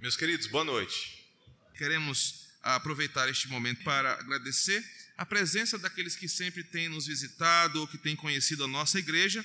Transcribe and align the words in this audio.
Meus 0.00 0.16
queridos, 0.16 0.46
boa 0.46 0.64
noite. 0.64 1.26
Queremos 1.76 2.46
aproveitar 2.62 3.28
este 3.28 3.48
momento 3.48 3.84
para 3.84 4.14
agradecer 4.14 4.82
a 5.14 5.26
presença 5.26 5.78
daqueles 5.78 6.16
que 6.16 6.26
sempre 6.26 6.64
têm 6.64 6.88
nos 6.88 7.06
visitado 7.06 7.78
ou 7.78 7.86
que 7.86 7.98
têm 7.98 8.16
conhecido 8.16 8.64
a 8.64 8.66
nossa 8.66 8.98
igreja, 8.98 9.44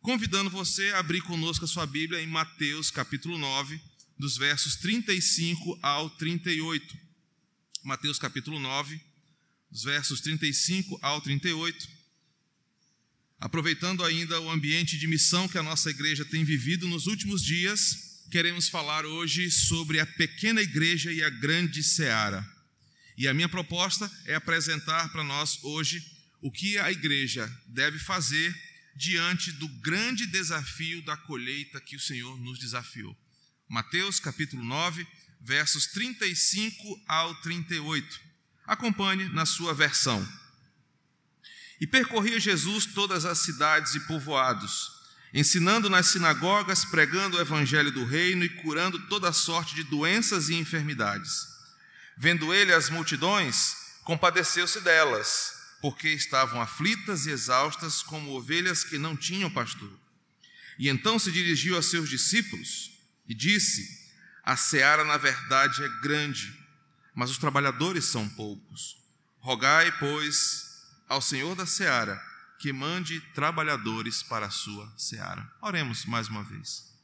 convidando 0.00 0.48
você 0.48 0.90
a 0.90 1.00
abrir 1.00 1.22
conosco 1.22 1.64
a 1.64 1.68
sua 1.68 1.84
Bíblia 1.86 2.20
em 2.20 2.26
Mateus 2.28 2.88
capítulo 2.88 3.36
9, 3.36 3.80
dos 4.16 4.36
versos 4.36 4.76
35 4.76 5.76
ao 5.82 6.08
38. 6.10 6.96
Mateus 7.82 8.16
capítulo 8.16 8.60
9, 8.60 9.00
dos 9.68 9.82
versos 9.82 10.20
35 10.20 11.00
ao 11.02 11.20
38. 11.20 11.88
Aproveitando 13.40 14.04
ainda 14.04 14.40
o 14.40 14.52
ambiente 14.52 14.96
de 14.96 15.08
missão 15.08 15.48
que 15.48 15.58
a 15.58 15.64
nossa 15.64 15.90
igreja 15.90 16.24
tem 16.24 16.44
vivido 16.44 16.86
nos 16.86 17.08
últimos 17.08 17.42
dias, 17.42 18.15
queremos 18.30 18.68
falar 18.68 19.04
hoje 19.04 19.50
sobre 19.50 20.00
a 20.00 20.06
pequena 20.06 20.60
igreja 20.60 21.12
e 21.12 21.22
a 21.22 21.30
grande 21.30 21.82
seara. 21.82 22.44
E 23.16 23.26
a 23.26 23.34
minha 23.34 23.48
proposta 23.48 24.10
é 24.26 24.34
apresentar 24.34 25.10
para 25.10 25.24
nós 25.24 25.62
hoje 25.62 26.04
o 26.40 26.50
que 26.50 26.78
a 26.78 26.90
igreja 26.90 27.50
deve 27.68 27.98
fazer 27.98 28.54
diante 28.94 29.52
do 29.52 29.68
grande 29.80 30.26
desafio 30.26 31.02
da 31.02 31.16
colheita 31.16 31.80
que 31.80 31.96
o 31.96 32.00
Senhor 32.00 32.38
nos 32.40 32.58
desafiou. 32.58 33.16
Mateus 33.68 34.20
capítulo 34.20 34.64
9, 34.64 35.06
versos 35.40 35.86
35 35.86 37.04
ao 37.06 37.34
38. 37.42 38.20
Acompanhe 38.66 39.28
na 39.30 39.46
sua 39.46 39.72
versão. 39.74 40.26
E 41.80 41.86
percorria 41.86 42.40
Jesus 42.40 42.86
todas 42.86 43.24
as 43.24 43.38
cidades 43.40 43.94
e 43.94 44.00
povoados, 44.06 44.95
ensinando 45.36 45.90
nas 45.90 46.06
sinagogas, 46.06 46.86
pregando 46.86 47.36
o 47.36 47.40
evangelho 47.40 47.92
do 47.92 48.06
reino 48.06 48.42
e 48.42 48.48
curando 48.48 48.98
toda 49.06 49.30
sorte 49.34 49.74
de 49.74 49.84
doenças 49.84 50.48
e 50.48 50.54
enfermidades. 50.54 51.46
Vendo 52.16 52.54
ele 52.54 52.72
as 52.72 52.88
multidões, 52.88 53.76
compadeceu-se 54.02 54.80
delas, 54.80 55.52
porque 55.82 56.08
estavam 56.08 56.58
aflitas 56.58 57.26
e 57.26 57.30
exaustas 57.30 58.00
como 58.00 58.30
ovelhas 58.30 58.82
que 58.82 58.96
não 58.96 59.14
tinham 59.14 59.50
pastor. 59.50 59.92
E 60.78 60.88
então 60.88 61.18
se 61.18 61.30
dirigiu 61.30 61.76
a 61.76 61.82
seus 61.82 62.08
discípulos 62.08 62.92
e 63.28 63.34
disse: 63.34 63.86
A 64.42 64.56
seara, 64.56 65.04
na 65.04 65.18
verdade, 65.18 65.84
é 65.84 65.88
grande, 66.00 66.50
mas 67.14 67.30
os 67.30 67.36
trabalhadores 67.36 68.06
são 68.06 68.26
poucos. 68.26 68.96
Rogai, 69.40 69.92
pois, 69.98 70.64
ao 71.06 71.20
Senhor 71.20 71.54
da 71.54 71.66
seara 71.66 72.35
que 72.58 72.72
mande 72.72 73.20
trabalhadores 73.34 74.22
para 74.22 74.46
a 74.46 74.50
sua 74.50 74.92
seara. 74.96 75.50
Oremos 75.60 76.04
mais 76.04 76.28
uma 76.28 76.42
vez. 76.42 76.94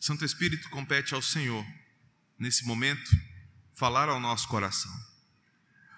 Santo 0.00 0.24
Espírito, 0.24 0.68
compete 0.70 1.14
ao 1.14 1.22
Senhor, 1.22 1.64
nesse 2.38 2.64
momento, 2.64 3.10
falar 3.74 4.08
ao 4.08 4.20
nosso 4.20 4.48
coração. 4.48 4.92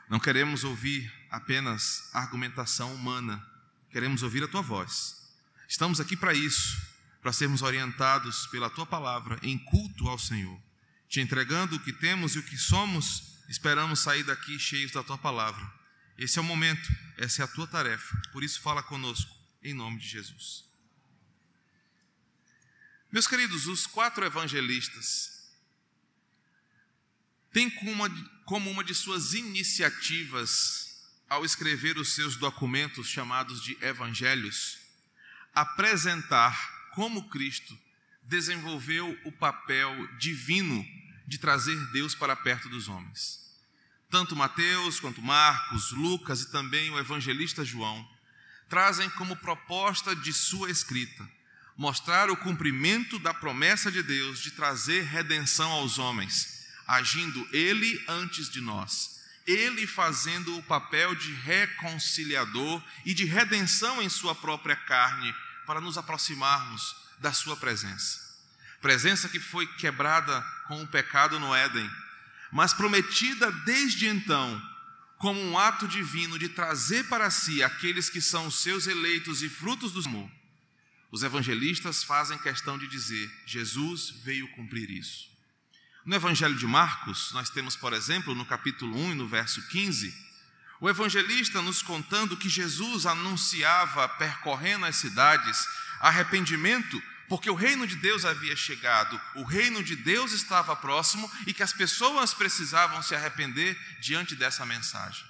Não 0.09 0.19
queremos 0.19 0.65
ouvir 0.65 1.13
apenas 1.31 2.11
argumentação 2.13 2.95
humana, 2.95 3.45
queremos 3.91 4.23
ouvir 4.23 4.43
a 4.43 4.49
tua 4.49 4.63
voz. 4.63 5.17
Estamos 5.69 6.01
aqui 6.01 6.17
para 6.17 6.35
isso, 6.35 6.81
para 7.23 7.33
sermos 7.33 7.63
orientados 7.63 8.47
pela 8.49 8.71
tua 8.71 8.87
palavra 8.87 9.39
em 9.43 9.59
culto 9.59 10.09
ao 10.09 10.19
Senhor. 10.19 10.61
Te 11.09 11.21
entregando 11.21 11.77
o 11.77 11.81
que 11.81 11.93
temos 11.93 12.35
e 12.35 12.39
o 12.39 12.43
que 12.43 12.57
somos, 12.57 13.39
esperamos 13.49 14.01
sair 14.01 14.25
daqui 14.25 14.59
cheios 14.59 14.93
da 14.93 15.03
tua 15.03 15.19
palavra 15.19 15.80
esse 16.21 16.39
é 16.39 16.43
o 16.43 16.45
momento, 16.45 16.87
essa 17.17 17.41
é 17.41 17.45
a 17.47 17.49
tua 17.49 17.67
tarefa. 17.67 18.15
Por 18.31 18.45
isso, 18.45 18.61
fala 18.61 18.83
conosco, 18.83 19.35
em 19.63 19.73
nome 19.73 19.99
de 19.99 20.07
Jesus. 20.07 20.67
Meus 23.11 23.27
queridos, 23.27 23.67
os 23.67 23.87
quatro 23.87 24.23
evangelistas 24.23 25.51
têm 27.51 27.71
como 27.71 27.91
uma, 27.91 28.09
como 28.45 28.71
uma 28.71 28.85
de 28.85 28.95
suas 28.95 29.33
iniciativas, 29.33 31.09
ao 31.27 31.43
escrever 31.43 31.97
os 31.97 32.13
seus 32.13 32.37
documentos 32.37 33.09
chamados 33.09 33.63
de 33.63 33.79
evangelhos, 33.83 34.79
apresentar 35.55 36.91
como 36.91 37.31
Cristo 37.31 37.79
desenvolveu 38.25 39.19
o 39.25 39.33
papel 39.33 40.07
divino 40.19 40.87
de 41.27 41.39
trazer 41.39 41.79
Deus 41.93 42.15
para 42.15 42.37
perto 42.37 42.69
dos 42.69 42.89
homens. 42.89 43.50
Tanto 44.11 44.35
Mateus 44.35 44.99
quanto 44.99 45.23
Marcos, 45.23 45.93
Lucas 45.93 46.43
e 46.43 46.51
também 46.51 46.91
o 46.91 46.99
evangelista 46.99 47.65
João 47.65 48.09
trazem 48.69 49.09
como 49.11 49.37
proposta 49.37 50.15
de 50.15 50.33
sua 50.33 50.71
escrita 50.71 51.29
mostrar 51.81 52.29
o 52.29 52.37
cumprimento 52.37 53.19
da 53.19 53.33
promessa 53.33 53.91
de 53.91 54.03
Deus 54.03 54.41
de 54.41 54.51
trazer 54.51 55.03
redenção 55.05 55.71
aos 55.71 55.99
homens, 55.99 56.67
agindo 56.87 57.49
ele 57.53 58.05
antes 58.07 58.51
de 58.51 58.61
nós, 58.61 59.23
ele 59.47 59.87
fazendo 59.87 60.59
o 60.59 60.63
papel 60.65 61.15
de 61.15 61.33
reconciliador 61.33 62.83
e 63.03 63.15
de 63.15 63.25
redenção 63.25 64.03
em 64.03 64.11
sua 64.11 64.35
própria 64.35 64.77
carne 64.77 65.35
para 65.67 65.81
nos 65.81 65.97
aproximarmos 65.97 66.95
da 67.19 67.33
sua 67.33 67.57
presença. 67.57 68.29
Presença 68.83 69.27
que 69.31 69.41
foi 69.41 69.67
quebrada 69.79 70.43
com 70.69 70.83
o 70.83 70.87
pecado 70.87 71.41
no 71.41 71.55
Éden 71.55 71.91
mas 72.53 72.73
prometida 72.73 73.51
desde 73.65 74.07
então 74.07 74.61
como 75.19 75.41
um 75.41 75.59
ato 75.59 75.87
divino 75.87 76.39
de 76.39 76.49
trazer 76.49 77.05
para 77.05 77.31
si 77.31 77.63
aqueles 77.63 78.09
que 78.09 78.21
são 78.21 78.51
seus 78.51 78.87
eleitos 78.87 79.43
e 79.43 79.49
frutos 79.49 79.93
do 79.93 80.01
amor. 80.09 80.31
Os 81.13 81.23
evangelistas 81.23 82.03
fazem 82.03 82.39
questão 82.39 82.79
de 82.79 82.87
dizer: 82.87 83.31
Jesus 83.45 84.11
veio 84.25 84.49
cumprir 84.53 84.91
isso. 84.91 85.29
No 86.07 86.17
Evangelho 86.17 86.57
de 86.57 86.67
Marcos, 86.67 87.31
nós 87.33 87.51
temos, 87.51 87.77
por 87.77 87.93
exemplo, 87.93 88.35
no 88.35 88.47
capítulo 88.47 88.97
1 88.97 89.13
e 89.13 89.15
no 89.15 89.29
verso 89.29 89.61
15, 89.69 90.13
o 90.81 90.89
evangelista 90.89 91.61
nos 91.61 91.83
contando 91.83 92.39
que 92.39 92.49
Jesus 92.49 93.05
anunciava, 93.05 94.09
percorrendo 94.09 94.87
as 94.87 94.97
cidades, 94.97 95.59
arrependimento 96.01 97.01
porque 97.31 97.49
o 97.49 97.55
reino 97.55 97.87
de 97.87 97.95
Deus 97.95 98.25
havia 98.25 98.57
chegado, 98.57 99.19
o 99.37 99.45
reino 99.45 99.85
de 99.85 99.95
Deus 99.95 100.33
estava 100.33 100.75
próximo 100.75 101.31
e 101.47 101.55
que 101.55 101.63
as 101.63 101.73
pessoas 101.73 102.35
precisavam 102.35 103.01
se 103.05 103.15
arrepender 103.15 103.79
diante 104.01 104.35
dessa 104.35 104.67
mensagem. 104.67 105.25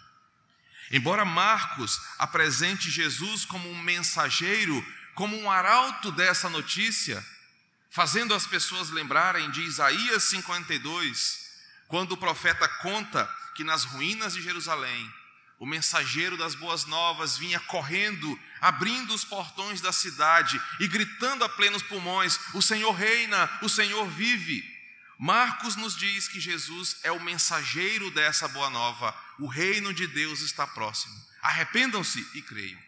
Embora 0.91 1.27
Marcos 1.27 2.00
apresente 2.19 2.91
Jesus 2.91 3.44
como 3.44 3.71
um 3.71 3.78
mensageiro, 3.83 4.83
como 5.15 5.39
um 5.39 5.50
arauto 5.50 6.10
dessa 6.10 6.49
notícia, 6.49 7.22
fazendo 7.91 8.33
as 8.33 8.47
pessoas 8.47 8.89
lembrarem 8.89 9.50
de 9.50 9.60
Isaías 9.60 10.25
52, 10.25 11.50
quando 11.87 12.12
o 12.12 12.16
profeta 12.16 12.66
conta 12.66 13.28
que 13.55 13.62
nas 13.62 13.84
ruínas 13.84 14.33
de 14.33 14.41
Jerusalém 14.41 15.20
o 15.60 15.66
mensageiro 15.66 16.38
das 16.38 16.54
boas 16.54 16.87
novas 16.87 17.37
vinha 17.37 17.60
correndo, 17.60 18.41
abrindo 18.62 19.15
os 19.15 19.26
portões 19.26 19.82
da 19.82 19.93
cidade 19.93 20.60
e 20.81 20.88
gritando 20.88 21.44
a 21.44 21.50
plenos 21.50 21.82
pulmões: 21.82 22.41
O 22.54 22.62
Senhor 22.62 22.93
reina, 22.93 23.48
o 23.60 23.69
Senhor 23.69 24.09
vive. 24.09 24.65
Marcos 25.19 25.76
nos 25.76 25.94
diz 25.94 26.26
que 26.26 26.41
Jesus 26.41 26.97
é 27.03 27.12
o 27.12 27.21
mensageiro 27.21 28.10
dessa 28.10 28.48
boa 28.48 28.71
nova, 28.71 29.15
o 29.38 29.47
reino 29.47 29.93
de 29.93 30.06
Deus 30.06 30.41
está 30.41 30.66
próximo. 30.66 31.15
Arrependam-se 31.43 32.27
e 32.34 32.41
creiam. 32.41 32.81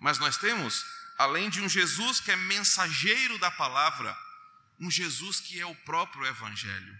Mas 0.00 0.18
nós 0.18 0.36
temos, 0.36 0.84
além 1.16 1.48
de 1.48 1.60
um 1.60 1.68
Jesus 1.68 2.18
que 2.18 2.32
é 2.32 2.36
mensageiro 2.36 3.38
da 3.38 3.52
palavra, 3.52 4.18
um 4.80 4.90
Jesus 4.90 5.38
que 5.38 5.60
é 5.60 5.64
o 5.64 5.76
próprio 5.76 6.26
Evangelho. 6.26 6.98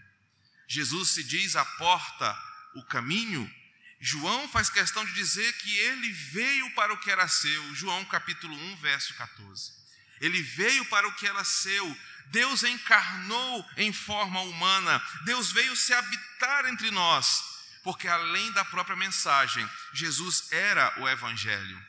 Jesus 0.69 1.09
se 1.09 1.23
diz 1.25 1.57
a 1.57 1.65
porta, 1.65 2.33
o 2.75 2.83
caminho, 2.85 3.53
João 3.99 4.47
faz 4.49 4.69
questão 4.69 5.05
de 5.05 5.13
dizer 5.13 5.51
que 5.53 5.77
ele 5.77 6.11
veio 6.11 6.69
para 6.71 6.93
o 6.93 6.97
que 6.97 7.09
era 7.09 7.27
seu, 7.27 7.75
João 7.75 8.03
capítulo 8.05 8.55
1, 8.55 8.75
verso 8.77 9.13
14. 9.15 9.73
Ele 10.21 10.41
veio 10.41 10.85
para 10.85 11.07
o 11.07 11.13
que 11.13 11.27
era 11.27 11.43
seu, 11.43 11.97
Deus 12.27 12.63
encarnou 12.63 13.69
em 13.77 13.93
forma 13.93 14.41
humana, 14.41 15.01
Deus 15.23 15.51
veio 15.51 15.75
se 15.75 15.93
habitar 15.93 16.65
entre 16.65 16.91
nós, 16.91 17.43
porque 17.83 18.07
além 18.07 18.51
da 18.51 18.65
própria 18.65 18.95
mensagem, 18.95 19.67
Jesus 19.93 20.51
era 20.51 21.01
o 21.01 21.07
Evangelho. 21.07 21.81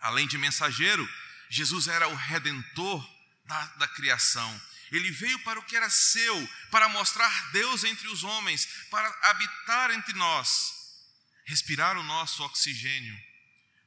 Além 0.00 0.26
de 0.26 0.38
mensageiro, 0.38 1.08
Jesus 1.50 1.88
era 1.88 2.08
o 2.08 2.14
redentor 2.14 3.06
da, 3.44 3.64
da 3.76 3.88
criação. 3.88 4.60
Ele 4.90 5.10
veio 5.10 5.38
para 5.40 5.58
o 5.58 5.62
que 5.64 5.76
era 5.76 5.90
seu, 5.90 6.48
para 6.70 6.88
mostrar 6.88 7.50
Deus 7.52 7.84
entre 7.84 8.08
os 8.08 8.24
homens, 8.24 8.66
para 8.90 9.08
habitar 9.22 9.90
entre 9.90 10.14
nós 10.14 10.77
respirar 11.48 11.96
o 11.96 12.02
nosso 12.02 12.44
oxigênio, 12.44 13.18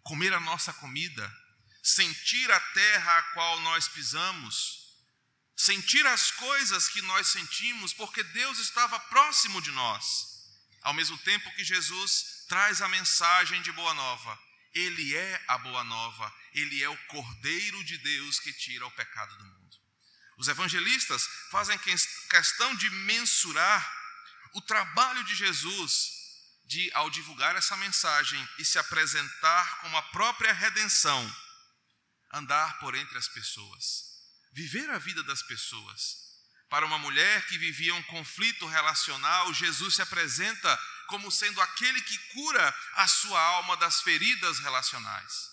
comer 0.01 0.33
a 0.33 0.39
nossa 0.39 0.73
comida, 0.73 1.31
sentir 1.83 2.51
a 2.51 2.59
terra 2.59 3.19
a 3.19 3.23
qual 3.33 3.59
nós 3.59 3.87
pisamos, 3.87 4.79
sentir 5.55 6.03
as 6.07 6.31
coisas 6.31 6.89
que 6.89 7.03
nós 7.03 7.27
sentimos, 7.27 7.93
porque 7.93 8.23
Deus 8.23 8.57
estava 8.57 8.99
próximo 8.99 9.61
de 9.61 9.69
nós. 9.71 10.25
Ao 10.81 10.91
mesmo 10.91 11.15
tempo 11.19 11.53
que 11.53 11.63
Jesus 11.63 12.45
traz 12.49 12.81
a 12.81 12.89
mensagem 12.89 13.61
de 13.61 13.71
boa 13.71 13.93
nova, 13.93 14.39
ele 14.73 15.15
é 15.15 15.43
a 15.47 15.59
boa 15.59 15.83
nova, 15.83 16.33
ele 16.55 16.81
é 16.81 16.89
o 16.89 16.97
Cordeiro 17.09 17.83
de 17.83 17.95
Deus 17.99 18.39
que 18.39 18.51
tira 18.53 18.87
o 18.87 18.91
pecado 18.91 19.37
do 19.37 19.45
mundo. 19.45 19.77
Os 20.35 20.47
evangelistas 20.47 21.27
fazem 21.51 21.77
questão 22.27 22.75
de 22.75 22.89
mensurar 22.89 24.01
o 24.53 24.61
trabalho 24.61 25.23
de 25.25 25.35
Jesus 25.35 26.20
de, 26.71 26.89
ao 26.93 27.09
divulgar 27.09 27.53
essa 27.57 27.75
mensagem 27.75 28.49
e 28.57 28.63
se 28.63 28.79
apresentar 28.79 29.81
como 29.81 29.97
a 29.97 30.01
própria 30.03 30.53
redenção, 30.53 31.35
andar 32.31 32.79
por 32.79 32.95
entre 32.95 33.17
as 33.17 33.27
pessoas, 33.27 34.05
viver 34.53 34.89
a 34.89 34.97
vida 34.97 35.21
das 35.23 35.43
pessoas. 35.43 36.31
Para 36.69 36.85
uma 36.85 36.97
mulher 36.97 37.45
que 37.47 37.57
vivia 37.57 37.93
um 37.93 38.03
conflito 38.03 38.65
relacional, 38.65 39.53
Jesus 39.53 39.95
se 39.95 40.01
apresenta 40.01 40.79
como 41.07 41.29
sendo 41.29 41.59
aquele 41.59 41.99
que 42.03 42.17
cura 42.29 42.73
a 42.93 43.05
sua 43.05 43.41
alma 43.41 43.75
das 43.75 43.99
feridas 43.99 44.59
relacionais. 44.59 45.51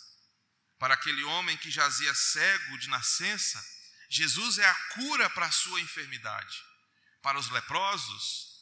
Para 0.78 0.94
aquele 0.94 1.24
homem 1.24 1.56
que 1.56 1.68
jazia 1.68 2.14
cego 2.14 2.78
de 2.78 2.88
nascença, 2.88 3.60
Jesus 4.08 4.58
é 4.58 4.68
a 4.68 4.74
cura 4.94 5.28
para 5.30 5.46
a 5.46 5.50
sua 5.50 5.80
enfermidade. 5.80 6.62
Para 7.20 7.40
os 7.40 7.50
leprosos, 7.50 8.57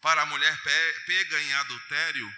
para 0.00 0.22
a 0.22 0.26
mulher 0.26 0.62
pega 1.06 1.42
em 1.42 1.52
adultério, 1.54 2.34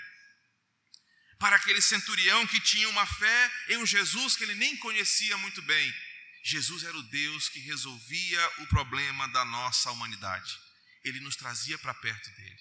para 1.38 1.56
aquele 1.56 1.80
centurião 1.80 2.46
que 2.46 2.60
tinha 2.60 2.88
uma 2.88 3.06
fé 3.06 3.52
em 3.68 3.78
um 3.78 3.86
Jesus 3.86 4.36
que 4.36 4.44
ele 4.44 4.54
nem 4.54 4.76
conhecia 4.76 5.36
muito 5.38 5.62
bem. 5.62 5.94
Jesus 6.42 6.84
era 6.84 6.96
o 6.96 7.02
Deus 7.04 7.48
que 7.48 7.60
resolvia 7.60 8.52
o 8.58 8.66
problema 8.66 9.26
da 9.28 9.44
nossa 9.44 9.90
humanidade. 9.90 10.58
Ele 11.04 11.20
nos 11.20 11.36
trazia 11.36 11.78
para 11.78 11.94
perto 11.94 12.30
dele. 12.30 12.60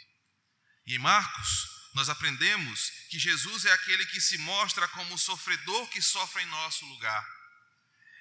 E 0.87 0.95
em 0.95 0.99
Marcos, 0.99 1.69
nós 1.93 2.09
aprendemos 2.09 2.91
que 3.09 3.19
Jesus 3.19 3.65
é 3.65 3.71
aquele 3.73 4.05
que 4.05 4.21
se 4.21 4.37
mostra 4.37 4.87
como 4.89 5.13
o 5.13 5.17
sofredor 5.17 5.87
que 5.89 6.01
sofre 6.01 6.43
em 6.43 6.47
nosso 6.47 6.85
lugar. 6.85 7.25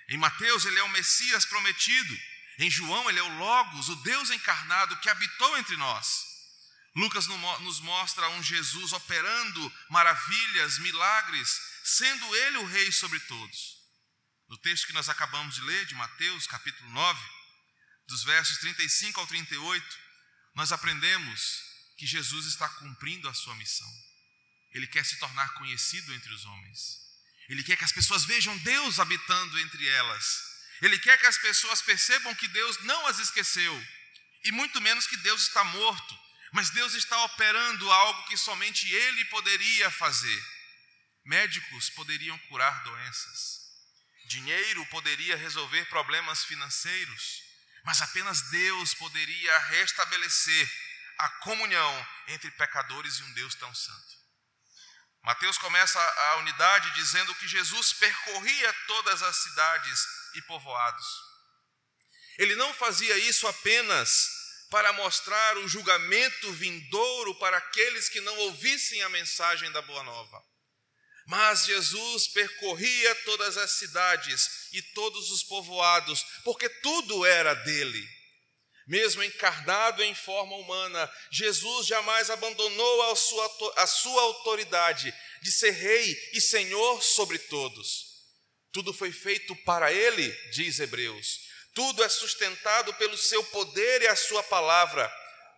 Em 0.08 0.16
Mateus, 0.16 0.64
ele 0.64 0.78
é 0.78 0.82
o 0.82 0.88
Messias 0.88 1.44
prometido. 1.44 2.18
Em 2.58 2.70
João, 2.70 3.08
ele 3.08 3.18
é 3.18 3.22
o 3.22 3.38
Logos, 3.38 3.88
o 3.88 3.96
Deus 3.96 4.30
encarnado 4.30 4.96
que 4.98 5.08
habitou 5.08 5.56
entre 5.58 5.76
nós. 5.76 6.27
Lucas 6.98 7.28
nos 7.28 7.78
mostra 7.78 8.28
um 8.30 8.42
Jesus 8.42 8.92
operando 8.92 9.72
maravilhas, 9.88 10.78
milagres, 10.78 11.48
sendo 11.84 12.34
ele 12.34 12.58
o 12.58 12.66
rei 12.66 12.90
sobre 12.90 13.20
todos. 13.20 13.76
No 14.48 14.58
texto 14.58 14.88
que 14.88 14.92
nós 14.92 15.08
acabamos 15.08 15.54
de 15.54 15.60
ler, 15.60 15.86
de 15.86 15.94
Mateus, 15.94 16.48
capítulo 16.48 16.90
9, 16.90 17.20
dos 18.08 18.24
versos 18.24 18.58
35 18.58 19.20
ao 19.20 19.26
38, 19.28 19.98
nós 20.56 20.72
aprendemos 20.72 21.62
que 21.96 22.04
Jesus 22.04 22.46
está 22.46 22.68
cumprindo 22.68 23.28
a 23.28 23.34
sua 23.34 23.54
missão. 23.54 23.88
Ele 24.72 24.88
quer 24.88 25.04
se 25.04 25.20
tornar 25.20 25.54
conhecido 25.54 26.12
entre 26.12 26.32
os 26.34 26.44
homens. 26.46 26.98
Ele 27.48 27.62
quer 27.62 27.76
que 27.76 27.84
as 27.84 27.92
pessoas 27.92 28.24
vejam 28.24 28.58
Deus 28.58 28.98
habitando 28.98 29.56
entre 29.60 29.86
elas. 29.86 30.42
Ele 30.82 30.98
quer 30.98 31.16
que 31.16 31.26
as 31.26 31.38
pessoas 31.38 31.80
percebam 31.80 32.34
que 32.34 32.48
Deus 32.48 32.76
não 32.82 33.06
as 33.06 33.20
esqueceu, 33.20 33.86
e 34.42 34.50
muito 34.50 34.80
menos 34.80 35.06
que 35.06 35.16
Deus 35.18 35.42
está 35.42 35.62
morto, 35.62 36.27
mas 36.52 36.70
Deus 36.70 36.94
está 36.94 37.24
operando 37.24 37.90
algo 37.90 38.24
que 38.24 38.36
somente 38.36 38.92
Ele 38.92 39.24
poderia 39.26 39.90
fazer. 39.90 40.44
Médicos 41.24 41.90
poderiam 41.90 42.38
curar 42.48 42.82
doenças, 42.84 43.60
dinheiro 44.26 44.84
poderia 44.86 45.36
resolver 45.36 45.84
problemas 45.86 46.44
financeiros, 46.44 47.42
mas 47.84 48.00
apenas 48.00 48.42
Deus 48.50 48.94
poderia 48.94 49.58
restabelecer 49.58 50.70
a 51.18 51.28
comunhão 51.40 52.08
entre 52.28 52.50
pecadores 52.52 53.18
e 53.18 53.22
um 53.24 53.32
Deus 53.32 53.54
tão 53.56 53.74
santo. 53.74 54.18
Mateus 55.22 55.58
começa 55.58 56.00
a 56.00 56.36
unidade 56.36 56.90
dizendo 56.94 57.34
que 57.34 57.48
Jesus 57.48 57.92
percorria 57.92 58.72
todas 58.86 59.22
as 59.22 59.36
cidades 59.36 60.06
e 60.34 60.42
povoados. 60.42 61.06
Ele 62.38 62.54
não 62.54 62.72
fazia 62.72 63.18
isso 63.18 63.46
apenas 63.46 64.37
para 64.70 64.92
mostrar 64.92 65.56
o 65.58 65.68
julgamento 65.68 66.52
vindouro 66.52 67.34
para 67.36 67.56
aqueles 67.56 68.08
que 68.08 68.20
não 68.20 68.36
ouvissem 68.38 69.02
a 69.02 69.08
mensagem 69.08 69.70
da 69.72 69.80
Boa 69.82 70.02
Nova. 70.02 70.42
Mas 71.26 71.64
Jesus 71.64 72.28
percorria 72.28 73.14
todas 73.16 73.56
as 73.56 73.72
cidades 73.72 74.68
e 74.72 74.80
todos 74.80 75.30
os 75.30 75.42
povoados, 75.42 76.24
porque 76.44 76.68
tudo 76.68 77.24
era 77.24 77.54
dele. 77.54 78.06
Mesmo 78.86 79.22
encarnado 79.22 80.02
em 80.02 80.14
forma 80.14 80.56
humana, 80.56 81.10
Jesus 81.30 81.86
jamais 81.86 82.30
abandonou 82.30 83.12
a 83.12 83.16
sua, 83.16 83.74
a 83.76 83.86
sua 83.86 84.22
autoridade 84.22 85.14
de 85.42 85.52
ser 85.52 85.72
rei 85.72 86.30
e 86.32 86.40
senhor 86.40 87.02
sobre 87.02 87.38
todos. 87.38 88.06
Tudo 88.72 88.94
foi 88.94 89.12
feito 89.12 89.54
para 89.56 89.92
ele, 89.92 90.30
diz 90.50 90.80
Hebreus 90.80 91.47
tudo 91.78 92.02
é 92.02 92.08
sustentado 92.08 92.92
pelo 92.94 93.16
seu 93.16 93.44
poder 93.44 94.02
e 94.02 94.08
a 94.08 94.16
sua 94.16 94.42
palavra. 94.42 95.08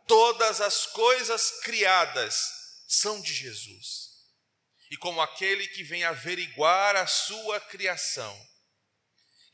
Todas 0.06 0.60
as 0.60 0.84
coisas 0.84 1.62
criadas 1.62 2.36
são 2.86 3.22
de 3.22 3.32
Jesus. 3.32 4.10
E 4.90 4.98
como 4.98 5.22
aquele 5.22 5.66
que 5.68 5.82
vem 5.82 6.04
averiguar 6.04 6.94
a 6.94 7.06
sua 7.06 7.58
criação, 7.58 8.38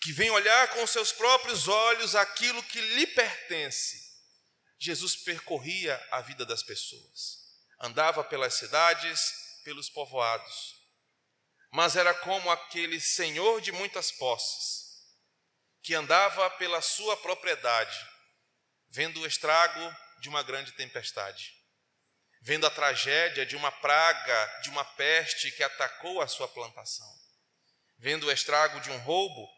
que 0.00 0.10
vem 0.10 0.28
olhar 0.28 0.70
com 0.70 0.84
seus 0.88 1.12
próprios 1.12 1.68
olhos 1.68 2.16
aquilo 2.16 2.60
que 2.64 2.80
lhe 2.80 3.06
pertence, 3.06 4.02
Jesus 4.76 5.14
percorria 5.14 6.04
a 6.10 6.20
vida 6.20 6.44
das 6.44 6.64
pessoas, 6.64 7.44
andava 7.80 8.24
pelas 8.24 8.54
cidades, 8.54 9.32
pelos 9.62 9.88
povoados, 9.88 10.74
mas 11.70 11.94
era 11.94 12.12
como 12.12 12.50
aquele 12.50 13.00
senhor 13.00 13.60
de 13.60 13.70
muitas 13.70 14.10
posses, 14.10 14.85
que 15.86 15.94
andava 15.94 16.50
pela 16.50 16.82
sua 16.82 17.16
propriedade, 17.16 17.96
vendo 18.88 19.20
o 19.20 19.26
estrago 19.26 19.96
de 20.18 20.28
uma 20.28 20.42
grande 20.42 20.72
tempestade, 20.72 21.54
vendo 22.42 22.66
a 22.66 22.70
tragédia 22.70 23.46
de 23.46 23.54
uma 23.54 23.70
praga, 23.70 24.60
de 24.64 24.68
uma 24.68 24.84
peste 24.84 25.48
que 25.52 25.62
atacou 25.62 26.20
a 26.20 26.26
sua 26.26 26.48
plantação, 26.48 27.06
vendo 28.00 28.26
o 28.26 28.32
estrago 28.32 28.80
de 28.80 28.90
um 28.90 28.98
roubo 28.98 29.48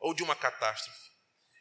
ou 0.00 0.12
de 0.12 0.24
uma 0.24 0.34
catástrofe. 0.34 1.12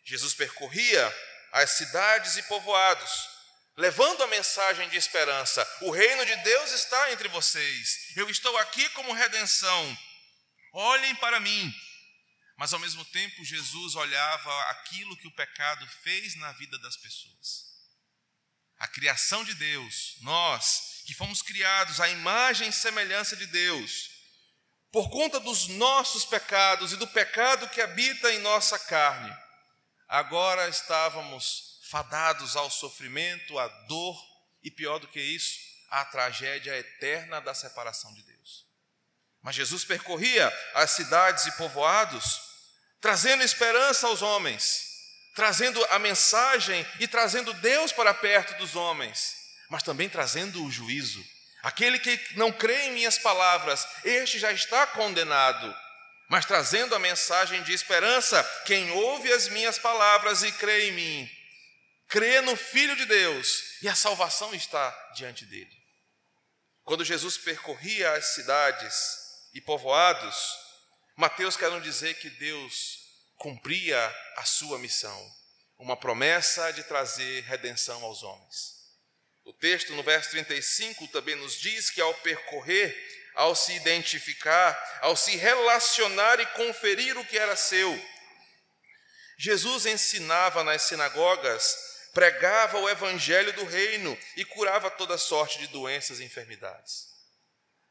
Jesus 0.04 0.33
percorria 0.33 1.16
as 1.51 1.69
cidades 1.74 2.36
e 2.36 2.42
povoados, 2.44 3.30
levando 3.77 4.24
a 4.24 4.27
mensagem 4.27 4.89
de 4.89 4.98
esperança: 4.98 5.63
o 5.81 5.92
reino 5.92 6.25
de 6.25 6.36
Deus 6.38 6.72
está 6.72 7.12
entre 7.12 7.27
vocês, 7.27 8.18
eu 8.18 8.27
estou 8.27 8.57
aqui 8.57 8.89
como 8.89 9.13
redenção. 9.13 9.98
Olhem 10.74 11.16
para 11.18 11.39
mim, 11.39 11.72
mas 12.57 12.74
ao 12.74 12.80
mesmo 12.80 13.04
tempo, 13.06 13.44
Jesus 13.44 13.96
olhava 13.96 14.62
aquilo 14.69 15.18
que 15.18 15.28
o 15.28 15.36
pecado 15.36 15.86
fez 16.04 16.36
na 16.36 16.52
vida 16.54 16.78
das 16.80 16.96
pessoas. 16.96 17.66
A 18.77 18.88
criação 18.88 19.44
de 19.44 19.53
Deus, 19.56 20.15
nós 20.22 21.03
que 21.06 21.13
fomos 21.13 21.41
criados 21.41 22.00
à 22.00 22.10
imagem 22.10 22.70
e 22.70 22.74
semelhança 22.74 23.36
de 23.36 23.46
Deus, 23.46 24.10
por 24.91 25.10
conta 25.10 25.39
dos 25.39 25.68
nossos 25.68 26.25
pecados 26.25 26.94
e 26.94 26.98
do 26.98 27.08
pecado 27.08 27.70
que 27.70 27.82
habita 27.82 28.32
em 28.32 28.39
nossa 28.39 28.79
carne, 28.79 29.34
agora 30.08 30.68
estávamos 30.70 31.79
fadados 31.89 32.56
ao 32.56 32.72
sofrimento, 32.72 33.60
à 33.60 33.68
dor 33.88 34.18
e, 34.63 34.72
pior 34.72 35.00
do 35.00 35.08
que 35.08 35.20
isso, 35.20 35.60
à 35.89 36.03
tragédia 36.06 36.77
eterna 36.77 37.39
da 37.39 37.53
separação 37.53 38.13
de 38.13 38.24
Deus. 38.24 38.65
Mas 39.41 39.56
Jesus 39.56 39.86
percorria 39.86 40.51
as 40.74 40.91
cidades 40.91 41.46
e 41.46 41.51
povoados 41.51 42.54
trazendo 43.05 43.43
esperança 43.43 44.07
aos 44.07 44.24
homens, 44.24 44.81
trazendo 45.35 45.79
a 45.91 46.00
mensagem 46.00 46.83
e 47.00 47.07
trazendo 47.07 47.53
Deus 47.53 47.91
para 47.91 48.15
perto 48.15 48.57
dos 48.57 48.75
homens, 48.75 49.35
mas 49.69 49.83
também 49.83 50.09
trazendo 50.09 50.65
o 50.65 50.71
juízo. 50.71 51.24
Aquele 51.62 52.00
que 52.00 52.19
não 52.35 52.51
crê 52.51 52.88
em 52.88 52.93
minhas 52.93 53.19
palavras, 53.19 53.88
este 54.03 54.39
já 54.39 54.51
está 54.51 54.88
condenado. 54.88 55.71
Mas 56.29 56.47
trazendo 56.47 56.95
a 56.95 57.00
mensagem 57.00 57.62
de 57.62 57.74
esperança, 57.74 58.43
quem 58.65 58.89
ouve 58.89 59.31
as 59.31 59.50
minhas 59.50 59.77
palavras 59.77 60.41
e 60.41 60.51
crê 60.53 60.89
em 60.89 60.93
mim, 60.93 61.31
crê 62.07 62.41
no 62.41 62.55
Filho 62.55 62.95
de 62.95 63.05
Deus, 63.05 63.77
e 63.83 63.88
a 63.88 63.93
salvação 63.93 64.51
está 64.55 65.12
diante 65.13 65.45
dele. 65.45 65.77
Quando 66.83 67.05
Jesus 67.05 67.38
percorria 67.38 68.13
as 68.13 68.33
cidades 68.33 68.95
e 69.53 69.62
povoados, 69.62 70.64
Mateus 71.15 71.55
quer 71.55 71.79
dizer 71.81 72.15
que 72.15 72.29
Deus 72.29 73.00
cumpria 73.38 74.13
a 74.36 74.43
sua 74.43 74.77
missão, 74.77 75.34
uma 75.77 75.95
promessa 75.95 76.74
de 76.74 76.84
trazer 76.84 77.43
redenção 77.43 78.03
aos 78.03 78.22
homens. 78.22 78.75
O 79.45 79.53
texto, 79.53 79.93
no 79.93 80.03
verso 80.03 80.31
35, 80.31 81.07
também 81.10 81.36
nos 81.36 81.60
diz 81.60 81.89
que 81.89 82.01
ao 82.01 82.13
percorrer, 82.15 82.93
ao 83.36 83.55
se 83.55 83.74
identificar, 83.74 85.00
ao 85.01 85.15
se 85.15 85.36
relacionar 85.38 86.39
e 86.39 86.45
conferir 86.48 87.17
o 87.17 87.25
que 87.25 87.38
era 87.38 87.55
seu, 87.55 87.93
Jesus 89.38 89.86
ensinava 89.86 90.63
nas 90.63 90.84
sinagogas, 90.84 91.77
pregava 92.13 92.77
o 92.79 92.89
evangelho 92.89 93.51
do 93.53 93.65
reino 93.65 94.17
e 94.36 94.45
curava 94.45 94.89
toda 94.89 95.17
sorte 95.17 95.60
de 95.60 95.67
doenças 95.67 96.19
e 96.19 96.24
enfermidades. 96.24 97.07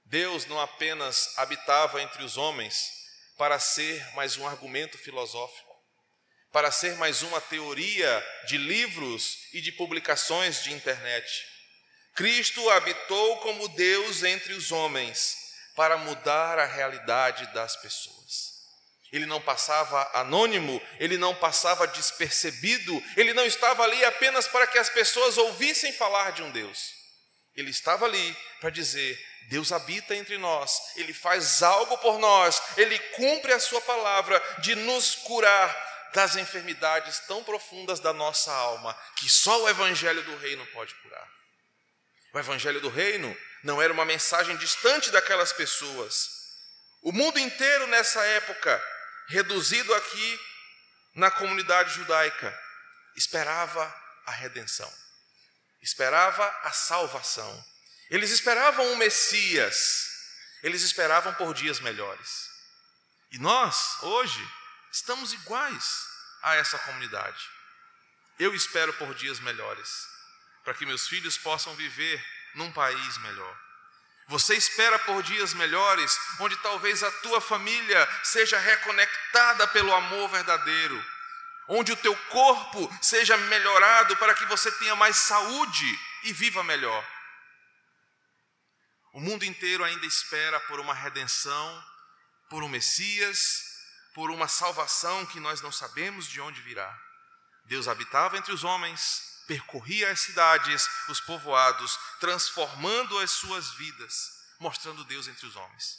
Deus 0.04 0.47
não 0.47 0.61
apenas 0.61 1.37
habitava 1.38 2.00
entre 2.02 2.23
os 2.23 2.37
homens, 2.37 3.04
para 3.37 3.59
ser 3.59 4.14
mais 4.14 4.37
um 4.37 4.47
argumento 4.47 4.97
filosófico, 4.99 5.75
para 6.53 6.71
ser 6.71 6.95
mais 6.97 7.23
uma 7.23 7.41
teoria 7.41 8.26
de 8.47 8.57
livros 8.57 9.49
e 9.53 9.61
de 9.61 9.73
publicações 9.73 10.62
de 10.62 10.73
internet. 10.73 11.26
Cristo 12.14 12.71
habitou 12.71 13.38
como 13.38 13.69
Deus 13.69 14.23
entre 14.23 14.53
os 14.53 14.71
homens 14.71 15.37
para 15.75 15.97
mudar 15.97 16.59
a 16.59 16.64
realidade 16.64 17.53
das 17.53 17.76
pessoas. 17.76 18.55
Ele 19.12 19.26
não 19.26 19.41
passava 19.41 20.11
anônimo, 20.12 20.81
ele 20.99 21.17
não 21.17 21.35
passava 21.35 21.87
despercebido, 21.87 23.03
ele 23.17 23.33
não 23.33 23.45
estava 23.45 23.83
ali 23.85 24.05
apenas 24.05 24.49
para 24.49 24.67
que 24.67 24.79
as 24.79 24.88
pessoas 24.88 25.38
ouvissem 25.38 25.93
falar 25.93 26.33
de 26.33 26.43
um 26.43 26.50
Deus. 26.50 26.93
Ele 27.55 27.71
estava 27.71 28.07
ali 28.07 28.37
para 28.61 28.71
dizer: 28.71 29.17
Deus 29.49 29.73
habita 29.73 30.15
entre 30.15 30.39
nós, 30.39 30.81
Ele 30.97 31.13
faz 31.13 31.63
algo 31.63 31.99
por 31.99 32.19
nós, 32.19 32.63
Ele 32.77 32.99
cumpre 32.99 33.53
a 33.53 33.61
Sua 33.61 33.81
palavra 33.81 34.43
de 34.59 34.75
nos 34.75 35.15
curar 35.17 36.11
das 36.15 36.37
enfermidades 36.37 37.19
tão 37.27 37.43
profundas 37.43 37.99
da 38.01 38.13
nossa 38.13 38.53
alma, 38.53 38.97
que 39.17 39.29
só 39.29 39.63
o 39.63 39.69
Evangelho 39.69 40.23
do 40.23 40.37
Reino 40.37 40.65
pode 40.69 40.95
curar. 40.95 41.29
O 42.33 42.39
Evangelho 42.39 42.81
do 42.81 42.89
Reino 42.89 43.37
não 43.63 43.83
era 43.83 43.93
uma 43.93 44.05
mensagem 44.05 44.57
distante 44.57 45.11
daquelas 45.11 45.53
pessoas. 45.53 46.29
O 47.03 47.13
mundo 47.13 47.39
inteiro 47.39 47.87
nessa 47.89 48.25
época, 48.25 48.83
reduzido 49.29 49.93
aqui 49.95 50.41
na 51.15 51.31
comunidade 51.31 51.95
judaica, 51.95 52.59
esperava 53.17 53.95
a 54.27 54.33
redenção, 54.33 54.91
esperava 55.83 56.47
a 56.63 56.73
salvação. 56.73 57.65
Eles 58.11 58.31
esperavam 58.31 58.93
um 58.93 58.97
Messias, 58.97 60.09
eles 60.63 60.83
esperavam 60.83 61.35
por 61.35 61.55
dias 61.55 61.81
melhores. 61.81 62.51
E 63.33 63.39
nós, 63.39 63.97
hoje, 64.03 64.49
estamos 64.93 65.33
iguais 65.33 66.07
a 66.43 66.55
essa 66.55 66.79
comunidade. 66.79 67.51
Eu 68.39 68.55
espero 68.55 68.93
por 68.95 69.15
dias 69.15 69.41
melhores, 69.41 70.07
para 70.63 70.75
que 70.75 70.87
meus 70.87 71.09
filhos 71.09 71.37
possam 71.39 71.75
viver 71.75 72.25
num 72.55 72.71
país 72.73 73.19
melhor. 73.19 73.65
Você 74.29 74.55
espera 74.55 74.99
por 75.01 75.23
dias 75.23 75.53
melhores, 75.55 76.19
onde 76.41 76.57
talvez 76.59 77.03
a 77.03 77.11
tua 77.11 77.41
família 77.41 78.09
seja 78.23 78.59
reconectada 78.59 79.67
pelo 79.69 79.93
amor 79.93 80.29
verdadeiro, 80.31 81.05
onde 81.69 81.93
o 81.93 81.97
teu 81.97 82.17
corpo 82.29 82.99
seja 83.03 83.37
melhorado 83.37 84.17
para 84.17 84.35
que 84.35 84.47
você 84.47 84.71
tenha 84.73 84.97
mais 84.97 85.17
saúde 85.17 86.01
e 86.23 86.33
viva 86.33 86.63
melhor. 86.65 87.13
O 89.14 89.21
mundo 89.21 89.44
inteiro 89.44 89.85
ainda 89.85 90.04
espera 90.06 90.59
por 90.62 90.80
uma 90.80 90.92
redenção, 90.92 91.85
por 92.50 92.64
um 92.64 92.68
Messias, 92.68 93.62
por 94.12 94.28
uma 94.28 94.49
salvação 94.49 95.25
que 95.26 95.38
nós 95.38 95.61
não 95.61 95.71
sabemos 95.71 96.26
de 96.26 96.40
onde 96.40 96.61
virá. 96.61 96.92
Deus 97.64 97.87
habitava 97.87 98.37
entre 98.37 98.52
os 98.52 98.64
homens, 98.64 99.44
percorria 99.47 100.11
as 100.11 100.18
cidades, 100.18 100.88
os 101.09 101.21
povoados, 101.21 101.97
transformando 102.18 103.16
as 103.21 103.30
suas 103.30 103.71
vidas, 103.75 104.14
mostrando 104.59 105.04
Deus 105.04 105.28
entre 105.28 105.47
os 105.47 105.54
homens. 105.54 105.97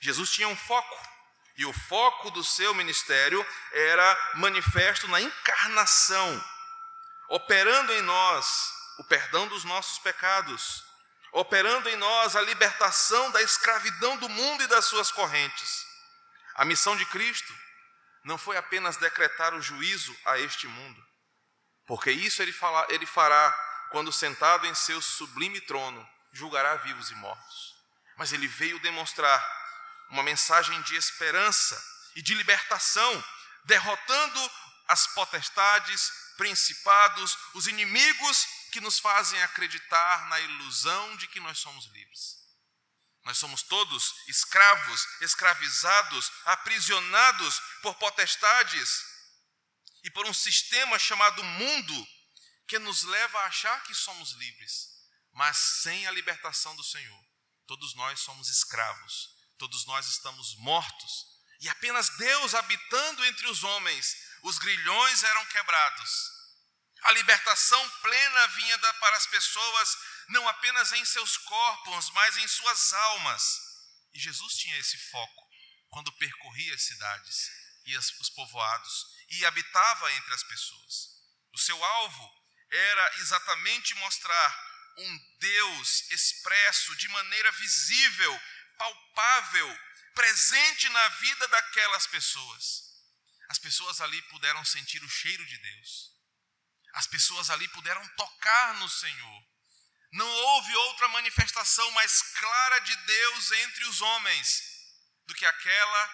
Jesus 0.00 0.28
tinha 0.32 0.48
um 0.48 0.56
foco, 0.56 1.08
e 1.56 1.64
o 1.64 1.72
foco 1.72 2.28
do 2.32 2.42
seu 2.42 2.74
ministério 2.74 3.46
era 3.70 4.32
manifesto 4.34 5.06
na 5.06 5.20
encarnação, 5.20 6.44
operando 7.28 7.92
em 7.92 8.02
nós 8.02 8.72
o 8.98 9.04
perdão 9.04 9.46
dos 9.46 9.62
nossos 9.62 10.00
pecados, 10.00 10.90
operando 11.32 11.88
em 11.88 11.96
nós 11.96 12.36
a 12.36 12.40
libertação 12.42 13.30
da 13.30 13.42
escravidão 13.42 14.16
do 14.18 14.28
mundo 14.28 14.62
e 14.62 14.66
das 14.66 14.84
suas 14.84 15.10
correntes 15.10 15.92
a 16.54 16.64
missão 16.64 16.96
de 16.96 17.06
Cristo 17.06 17.54
não 18.24 18.36
foi 18.36 18.56
apenas 18.56 18.96
decretar 18.96 19.54
o 19.54 19.62
juízo 19.62 20.16
a 20.24 20.38
este 20.38 20.66
mundo, 20.66 21.08
porque 21.86 22.10
isso 22.10 22.42
ele, 22.42 22.52
fala, 22.52 22.86
ele 22.90 23.06
fará 23.06 23.50
quando 23.90 24.12
sentado 24.12 24.66
em 24.66 24.74
seu 24.74 25.00
sublime 25.00 25.60
trono 25.62 26.08
julgará 26.32 26.76
vivos 26.76 27.10
e 27.10 27.14
mortos. 27.16 27.74
Mas 28.16 28.32
ele 28.32 28.46
veio 28.46 28.78
demonstrar 28.80 29.44
uma 30.10 30.22
mensagem 30.22 30.80
de 30.82 30.94
esperança 30.94 31.82
e 32.14 32.22
de 32.22 32.34
libertação, 32.34 33.24
derrotando 33.64 34.50
as 34.88 35.06
potestades, 35.08 36.12
principados, 36.36 37.36
os 37.54 37.66
inimigos 37.66 38.46
que 38.72 38.80
nos 38.80 38.98
fazem 38.98 39.40
acreditar 39.42 40.26
na 40.28 40.40
ilusão 40.40 41.16
de 41.18 41.28
que 41.28 41.38
nós 41.38 41.58
somos 41.58 41.84
livres. 41.86 42.42
Nós 43.24 43.38
somos 43.38 43.62
todos 43.62 44.14
escravos, 44.26 45.06
escravizados, 45.20 46.32
aprisionados 46.46 47.60
por 47.82 47.94
potestades 47.96 49.04
e 50.02 50.10
por 50.10 50.26
um 50.26 50.32
sistema 50.32 50.98
chamado 50.98 51.44
mundo 51.44 52.08
que 52.66 52.78
nos 52.78 53.02
leva 53.02 53.40
a 53.40 53.46
achar 53.46 53.82
que 53.84 53.94
somos 53.94 54.32
livres, 54.32 54.88
mas 55.32 55.56
sem 55.56 56.06
a 56.06 56.10
libertação 56.10 56.74
do 56.74 56.82
Senhor. 56.82 57.24
Todos 57.66 57.94
nós 57.94 58.20
somos 58.20 58.48
escravos, 58.48 59.28
todos 59.58 59.86
nós 59.86 60.06
estamos 60.06 60.56
mortos 60.56 61.32
e 61.60 61.68
apenas 61.68 62.08
Deus 62.16 62.54
habitando 62.54 63.24
entre 63.26 63.46
os 63.46 63.62
homens, 63.62 64.16
os 64.42 64.58
grilhões 64.58 65.22
eram 65.22 65.46
quebrados. 65.46 66.31
A 67.02 67.12
libertação 67.12 67.90
plena 68.00 68.46
vinha 68.48 68.78
para 68.78 69.16
as 69.16 69.26
pessoas 69.26 69.96
não 70.28 70.48
apenas 70.48 70.92
em 70.92 71.04
seus 71.04 71.36
corpos, 71.36 72.10
mas 72.10 72.36
em 72.36 72.48
suas 72.48 72.92
almas. 72.92 73.60
E 74.14 74.20
Jesus 74.20 74.54
tinha 74.56 74.78
esse 74.78 74.96
foco 75.10 75.50
quando 75.88 76.12
percorria 76.12 76.74
as 76.74 76.82
cidades 76.82 77.50
e 77.84 77.96
os 77.96 78.30
povoados 78.30 79.06
e 79.30 79.44
habitava 79.44 80.12
entre 80.12 80.34
as 80.34 80.42
pessoas. 80.44 81.08
O 81.52 81.58
seu 81.58 81.84
alvo 81.84 82.42
era 82.70 83.16
exatamente 83.18 83.94
mostrar 83.96 84.72
um 84.98 85.18
Deus 85.38 86.10
expresso 86.10 86.94
de 86.96 87.08
maneira 87.08 87.50
visível, 87.52 88.40
palpável, 88.78 89.78
presente 90.14 90.88
na 90.90 91.08
vida 91.08 91.48
daquelas 91.48 92.06
pessoas. 92.06 92.92
As 93.48 93.58
pessoas 93.58 94.00
ali 94.00 94.20
puderam 94.22 94.64
sentir 94.64 95.02
o 95.02 95.10
cheiro 95.10 95.44
de 95.44 95.58
Deus. 95.58 96.11
As 96.92 97.06
pessoas 97.06 97.50
ali 97.50 97.66
puderam 97.68 98.06
tocar 98.16 98.74
no 98.74 98.88
Senhor. 98.88 99.46
Não 100.12 100.28
houve 100.28 100.76
outra 100.76 101.08
manifestação 101.08 101.90
mais 101.92 102.20
clara 102.22 102.80
de 102.80 102.94
Deus 102.96 103.52
entre 103.52 103.84
os 103.86 104.00
homens 104.02 104.62
do 105.26 105.34
que 105.34 105.46
aquela 105.46 106.10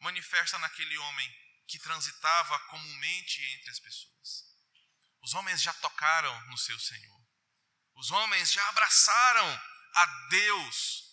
manifesta 0.00 0.58
naquele 0.58 0.96
homem 0.98 1.34
que 1.66 1.78
transitava 1.78 2.58
comumente 2.66 3.42
entre 3.54 3.70
as 3.70 3.78
pessoas. 3.78 4.44
Os 5.22 5.34
homens 5.34 5.62
já 5.62 5.72
tocaram 5.74 6.40
no 6.48 6.58
seu 6.58 6.78
Senhor. 6.78 7.20
Os 7.94 8.10
homens 8.10 8.50
já 8.52 8.66
abraçaram 8.68 9.62
a 9.94 10.06
Deus. 10.28 11.04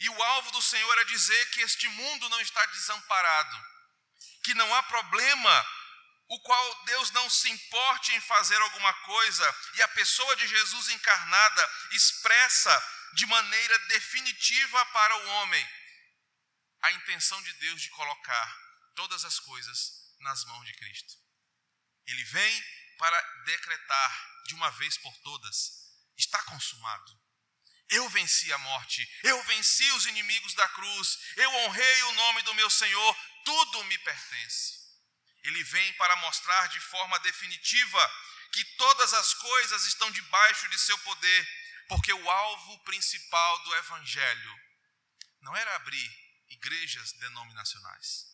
E 0.00 0.08
o 0.10 0.22
alvo 0.22 0.50
do 0.52 0.62
Senhor 0.62 0.98
é 0.98 1.04
dizer 1.04 1.50
que 1.50 1.60
este 1.60 1.88
mundo 1.88 2.28
não 2.28 2.40
está 2.40 2.64
desamparado, 2.66 3.64
que 4.42 4.54
não 4.54 4.74
há 4.74 4.82
problema 4.82 5.66
o 6.28 6.40
qual 6.40 6.84
Deus 6.84 7.10
não 7.10 7.28
se 7.28 7.50
importe 7.50 8.14
em 8.14 8.20
fazer 8.20 8.60
alguma 8.60 8.92
coisa, 9.02 9.56
e 9.74 9.82
a 9.82 9.88
pessoa 9.88 10.36
de 10.36 10.46
Jesus 10.46 10.88
encarnada 10.88 11.70
expressa 11.92 12.92
de 13.14 13.26
maneira 13.26 13.78
definitiva 13.80 14.86
para 14.86 15.16
o 15.16 15.28
homem 15.28 15.68
a 16.82 16.92
intenção 16.92 17.40
de 17.42 17.52
Deus 17.54 17.80
de 17.80 17.90
colocar 17.90 18.58
todas 18.94 19.24
as 19.24 19.38
coisas 19.40 20.14
nas 20.20 20.44
mãos 20.44 20.66
de 20.66 20.74
Cristo. 20.74 21.14
Ele 22.06 22.24
vem 22.24 22.64
para 22.98 23.20
decretar 23.44 24.42
de 24.46 24.54
uma 24.54 24.70
vez 24.72 24.98
por 24.98 25.16
todas: 25.18 25.90
está 26.16 26.42
consumado. 26.44 27.24
Eu 27.88 28.08
venci 28.08 28.52
a 28.52 28.58
morte, 28.58 29.06
eu 29.22 29.42
venci 29.44 29.90
os 29.92 30.06
inimigos 30.06 30.54
da 30.54 30.68
cruz, 30.70 31.18
eu 31.36 31.50
honrei 31.50 32.02
o 32.04 32.12
nome 32.12 32.42
do 32.42 32.54
meu 32.54 32.68
Senhor, 32.70 33.16
tudo 33.44 33.84
me 33.84 33.98
pertence. 33.98 34.83
Ele 35.44 35.62
vem 35.62 35.92
para 35.94 36.16
mostrar 36.16 36.68
de 36.68 36.80
forma 36.80 37.18
definitiva 37.20 38.12
que 38.50 38.64
todas 38.76 39.12
as 39.12 39.34
coisas 39.34 39.84
estão 39.84 40.10
debaixo 40.10 40.68
de 40.68 40.78
seu 40.78 40.96
poder, 40.98 41.48
porque 41.88 42.12
o 42.12 42.30
alvo 42.30 42.78
principal 42.84 43.58
do 43.64 43.76
Evangelho 43.76 44.60
não 45.42 45.54
era 45.54 45.74
abrir 45.74 46.10
igrejas 46.48 47.12
denominacionais, 47.14 48.26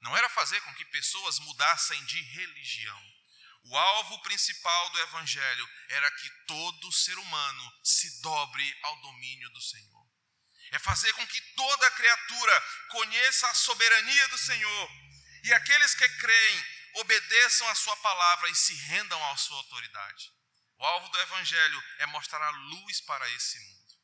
não 0.00 0.16
era 0.16 0.28
fazer 0.28 0.60
com 0.60 0.74
que 0.74 0.84
pessoas 0.84 1.38
mudassem 1.40 2.04
de 2.04 2.20
religião. 2.22 3.16
O 3.64 3.76
alvo 3.76 4.22
principal 4.22 4.90
do 4.90 5.00
Evangelho 5.00 5.68
era 5.88 6.08
que 6.12 6.30
todo 6.46 6.92
ser 6.92 7.18
humano 7.18 7.80
se 7.82 8.20
dobre 8.20 8.78
ao 8.82 9.00
domínio 9.00 9.50
do 9.50 9.60
Senhor. 9.60 10.06
É 10.70 10.78
fazer 10.78 11.12
com 11.14 11.26
que 11.26 11.40
toda 11.54 11.90
criatura 11.92 12.60
conheça 12.90 13.48
a 13.48 13.54
soberania 13.54 14.28
do 14.28 14.38
Senhor 14.38 15.05
e 15.46 15.52
aqueles 15.54 15.94
que 15.94 16.08
creem 16.08 16.66
obedeçam 16.94 17.68
a 17.68 17.74
sua 17.76 17.96
palavra 17.98 18.50
e 18.50 18.54
se 18.54 18.74
rendam 18.74 19.30
à 19.30 19.36
sua 19.36 19.56
autoridade. 19.58 20.32
O 20.76 20.84
alvo 20.84 21.08
do 21.08 21.20
evangelho 21.20 21.82
é 21.98 22.06
mostrar 22.06 22.42
a 22.42 22.50
luz 22.50 23.00
para 23.02 23.30
esse 23.30 23.58
mundo. 23.60 23.94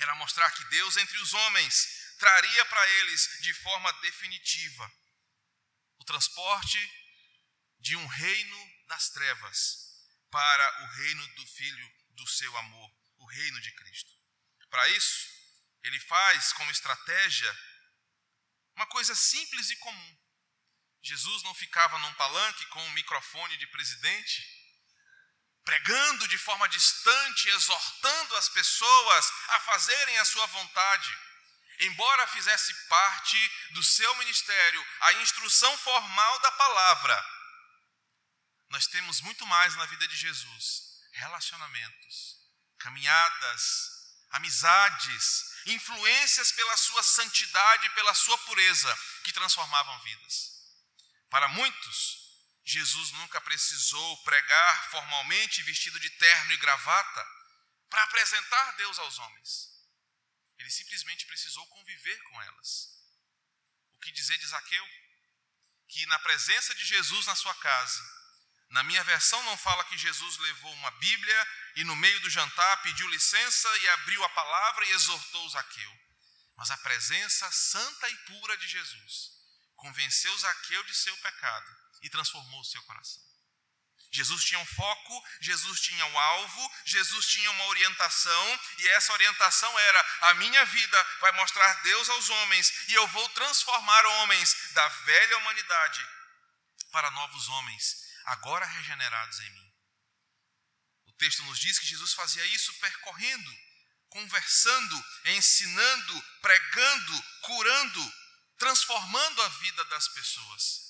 Era 0.00 0.14
mostrar 0.16 0.50
que 0.50 0.64
Deus 0.64 0.96
entre 0.96 1.16
os 1.18 1.32
homens 1.32 2.16
traria 2.18 2.64
para 2.66 2.88
eles 2.88 3.38
de 3.42 3.54
forma 3.54 3.92
definitiva 4.00 4.92
o 5.98 6.04
transporte 6.04 6.78
de 7.78 7.94
um 7.96 8.06
reino 8.06 8.86
das 8.88 9.10
trevas 9.10 9.84
para 10.30 10.82
o 10.82 10.86
reino 10.96 11.28
do 11.34 11.46
Filho 11.46 11.94
do 12.10 12.26
seu 12.26 12.56
amor, 12.56 12.92
o 13.18 13.26
reino 13.26 13.60
de 13.60 13.72
Cristo. 13.72 14.12
Para 14.68 14.88
isso, 14.88 15.28
ele 15.84 16.00
faz 16.00 16.52
como 16.54 16.72
estratégia 16.72 17.56
uma 18.74 18.86
coisa 18.86 19.14
simples 19.14 19.70
e 19.70 19.76
comum. 19.76 20.23
Jesus 21.04 21.42
não 21.42 21.54
ficava 21.54 21.98
num 21.98 22.14
palanque 22.14 22.64
com 22.66 22.82
um 22.82 22.92
microfone 22.92 23.58
de 23.58 23.66
presidente, 23.66 24.42
pregando 25.62 26.26
de 26.28 26.38
forma 26.38 26.66
distante, 26.66 27.50
exortando 27.50 28.36
as 28.36 28.48
pessoas 28.48 29.32
a 29.48 29.60
fazerem 29.60 30.18
a 30.18 30.24
sua 30.24 30.46
vontade. 30.46 31.18
Embora 31.80 32.26
fizesse 32.28 32.72
parte 32.88 33.36
do 33.72 33.82
seu 33.82 34.14
ministério 34.16 34.86
a 35.02 35.12
instrução 35.14 35.76
formal 35.78 36.38
da 36.40 36.52
palavra, 36.52 37.26
nós 38.70 38.86
temos 38.86 39.20
muito 39.20 39.44
mais 39.46 39.76
na 39.76 39.84
vida 39.84 40.08
de 40.08 40.16
Jesus: 40.16 41.02
relacionamentos, 41.12 42.36
caminhadas, 42.78 43.62
amizades, 44.30 45.52
influências 45.66 46.50
pela 46.52 46.76
sua 46.78 47.02
santidade, 47.02 47.90
pela 47.90 48.14
sua 48.14 48.38
pureza, 48.38 48.98
que 49.24 49.34
transformavam 49.34 49.98
vidas. 50.00 50.53
Para 51.34 51.48
muitos, 51.48 52.30
Jesus 52.64 53.10
nunca 53.10 53.40
precisou 53.40 54.16
pregar 54.18 54.90
formalmente 54.90 55.64
vestido 55.64 55.98
de 55.98 56.08
terno 56.10 56.52
e 56.52 56.56
gravata 56.58 57.26
para 57.90 58.04
apresentar 58.04 58.76
Deus 58.76 58.96
aos 59.00 59.18
homens. 59.18 59.68
Ele 60.56 60.70
simplesmente 60.70 61.26
precisou 61.26 61.66
conviver 61.66 62.22
com 62.22 62.40
elas. 62.40 62.88
O 63.94 63.98
que 63.98 64.12
dizer 64.12 64.38
de 64.38 64.46
Zaqueu? 64.46 64.86
Que 65.88 66.06
na 66.06 66.20
presença 66.20 66.72
de 66.72 66.84
Jesus 66.84 67.26
na 67.26 67.34
sua 67.34 67.54
casa, 67.56 68.00
na 68.70 68.84
minha 68.84 69.02
versão 69.02 69.42
não 69.42 69.58
fala 69.58 69.82
que 69.86 69.98
Jesus 69.98 70.38
levou 70.38 70.72
uma 70.74 70.92
Bíblia 70.92 71.48
e 71.74 71.82
no 71.82 71.96
meio 71.96 72.20
do 72.20 72.30
jantar 72.30 72.80
pediu 72.82 73.08
licença 73.08 73.76
e 73.78 73.88
abriu 73.88 74.22
a 74.22 74.28
palavra 74.28 74.86
e 74.86 74.92
exortou 74.92 75.48
Zaqueu. 75.48 76.00
Mas 76.56 76.70
a 76.70 76.78
presença 76.78 77.50
santa 77.50 78.08
e 78.08 78.16
pura 78.18 78.56
de 78.56 78.68
Jesus 78.68 79.34
convenceu 79.76 80.36
Zaqueu 80.38 80.82
de 80.84 80.94
seu 80.94 81.16
pecado 81.18 81.76
e 82.02 82.10
transformou 82.10 82.60
o 82.60 82.64
seu 82.64 82.82
coração. 82.82 83.22
Jesus 84.14 84.44
tinha 84.44 84.60
um 84.60 84.66
foco, 84.66 85.24
Jesus 85.40 85.80
tinha 85.80 86.06
um 86.06 86.18
alvo, 86.18 86.72
Jesus 86.84 87.26
tinha 87.26 87.50
uma 87.50 87.64
orientação, 87.64 88.60
e 88.78 88.88
essa 88.90 89.12
orientação 89.12 89.76
era: 89.76 90.06
a 90.20 90.34
minha 90.34 90.64
vida 90.66 91.06
vai 91.20 91.32
mostrar 91.32 91.82
Deus 91.82 92.08
aos 92.08 92.30
homens, 92.30 92.72
e 92.88 92.94
eu 92.94 93.08
vou 93.08 93.28
transformar 93.30 94.06
homens 94.06 94.54
da 94.72 94.86
velha 94.86 95.38
humanidade 95.38 96.06
para 96.92 97.10
novos 97.10 97.48
homens, 97.48 97.96
agora 98.26 98.64
regenerados 98.64 99.40
em 99.40 99.50
mim. 99.50 99.74
O 101.06 101.12
texto 101.14 101.42
nos 101.44 101.58
diz 101.58 101.80
que 101.80 101.86
Jesus 101.86 102.12
fazia 102.12 102.46
isso 102.46 102.72
percorrendo, 102.74 103.52
conversando, 104.10 105.04
ensinando, 105.24 106.24
pregando, 106.40 107.24
curando, 107.40 108.14
transformando 108.58 109.42
a 109.42 109.48
vida 109.48 109.84
das 109.86 110.08
pessoas 110.08 110.84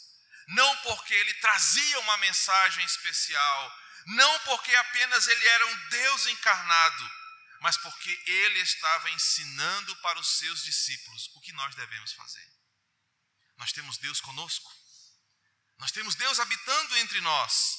não 0.49 0.77
porque 0.79 1.15
ele 1.15 1.35
trazia 1.35 2.01
uma 2.01 2.17
mensagem 2.19 2.85
especial, 2.85 3.81
não 4.07 4.39
porque 4.41 4.75
apenas 4.77 5.27
ele 5.27 5.47
era 5.49 5.67
um 5.67 5.89
Deus 5.89 6.27
encarnado, 6.27 7.11
mas 7.61 7.77
porque 7.79 8.11
ele 8.27 8.61
estava 8.61 9.11
ensinando 9.11 9.97
para 9.97 10.19
os 10.19 10.39
seus 10.39 10.63
discípulos 10.65 11.31
o 11.35 11.41
que 11.41 11.53
nós 11.53 11.75
devemos 11.75 12.13
fazer. 12.13 12.47
Nós 13.57 13.73
temos 13.73 13.97
Deus 13.99 14.21
conosco, 14.21 14.71
nós 15.79 15.91
temos 15.93 16.15
Deus 16.15 16.39
habitando 16.39 16.97
entre 16.99 17.21
nós, 17.21 17.79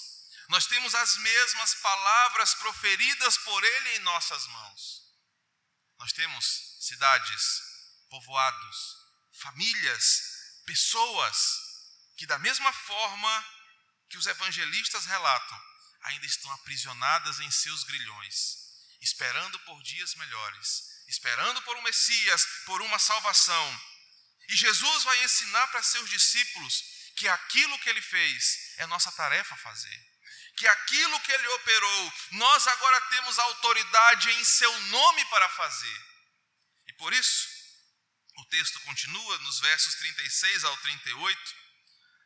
nós 0.50 0.66
temos 0.66 0.96
as 0.96 1.18
mesmas 1.18 1.76
palavras 1.76 2.54
proferidas 2.56 3.38
por 3.40 3.64
Ele 3.64 3.96
em 3.96 4.00
nossas 4.00 4.46
mãos. 4.48 5.06
Nós 5.98 6.12
temos 6.12 6.78
cidades, 6.82 7.62
povoados, 8.10 9.05
famílias, 9.42 10.22
pessoas 10.66 11.38
que, 12.18 12.26
da 12.26 12.40
mesma 12.40 12.72
forma 12.72 13.46
que 14.10 14.18
os 14.18 14.26
evangelistas 14.28 15.06
relatam, 15.06 15.62
ainda 16.04 16.26
estão 16.26 16.52
aprisionadas 16.52 17.40
em 17.40 17.52
seus 17.52 17.84
grilhões, 17.84 18.58
esperando 19.02 19.60
por 19.60 19.82
dias 19.84 20.16
melhores, 20.16 21.04
esperando 21.08 21.62
por 21.64 21.76
um 21.78 21.82
Messias, 21.82 22.46
por 22.66 22.82
uma 22.82 23.00
salvação. 23.00 23.82
E 24.48 24.56
Jesus 24.56 25.04
vai 25.04 25.24
ensinar 25.24 25.68
para 25.68 25.84
seus 25.84 26.10
discípulos 26.10 26.84
que 27.16 27.28
aquilo 27.28 27.80
que 27.80 27.90
ele 27.90 28.02
fez 28.02 28.74
é 28.78 28.86
nossa 28.86 29.12
tarefa 29.12 29.56
fazer. 29.58 30.16
Que 30.58 30.68
aquilo 30.68 31.20
que 31.22 31.32
ele 31.32 31.48
operou, 31.48 32.14
nós 32.32 32.68
agora 32.68 33.02
temos 33.02 33.38
autoridade 33.40 34.32
em 34.32 34.46
seu 34.46 34.80
nome 34.82 35.26
para 35.26 35.50
fazer. 35.50 36.06
E 36.88 36.94
por 36.94 37.14
isso, 37.14 37.55
o 38.38 38.46
texto 38.46 38.80
continua 38.82 39.38
nos 39.40 39.60
versos 39.60 39.96
36 39.96 40.64
ao 40.64 40.78
38 40.78 41.56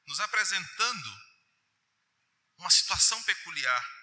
nos 0.07 0.19
apresentando 0.19 1.21
uma 2.57 2.69
situação 2.69 3.21
peculiar 3.23 3.99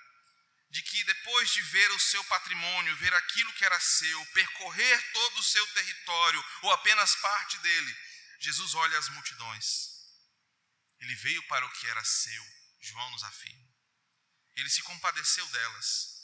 de 0.70 0.82
que 0.82 1.04
depois 1.04 1.50
de 1.52 1.62
ver 1.62 1.90
o 1.92 2.00
seu 2.00 2.22
patrimônio, 2.24 2.96
ver 2.96 3.12
aquilo 3.14 3.52
que 3.54 3.64
era 3.64 3.78
seu, 3.80 4.26
percorrer 4.26 5.12
todo 5.12 5.38
o 5.38 5.44
seu 5.44 5.66
território 5.74 6.44
ou 6.62 6.72
apenas 6.72 7.16
parte 7.16 7.58
dele, 7.58 7.96
Jesus 8.40 8.74
olha 8.74 8.98
as 8.98 9.08
multidões. 9.10 9.96
Ele 11.00 11.14
veio 11.16 11.42
para 11.44 11.66
o 11.66 11.72
que 11.72 11.86
era 11.88 12.04
seu, 12.04 12.44
João 12.80 13.10
nos 13.10 13.24
afirma. 13.24 13.68
Ele 14.56 14.70
se 14.70 14.82
compadeceu 14.82 15.46
delas. 15.48 16.15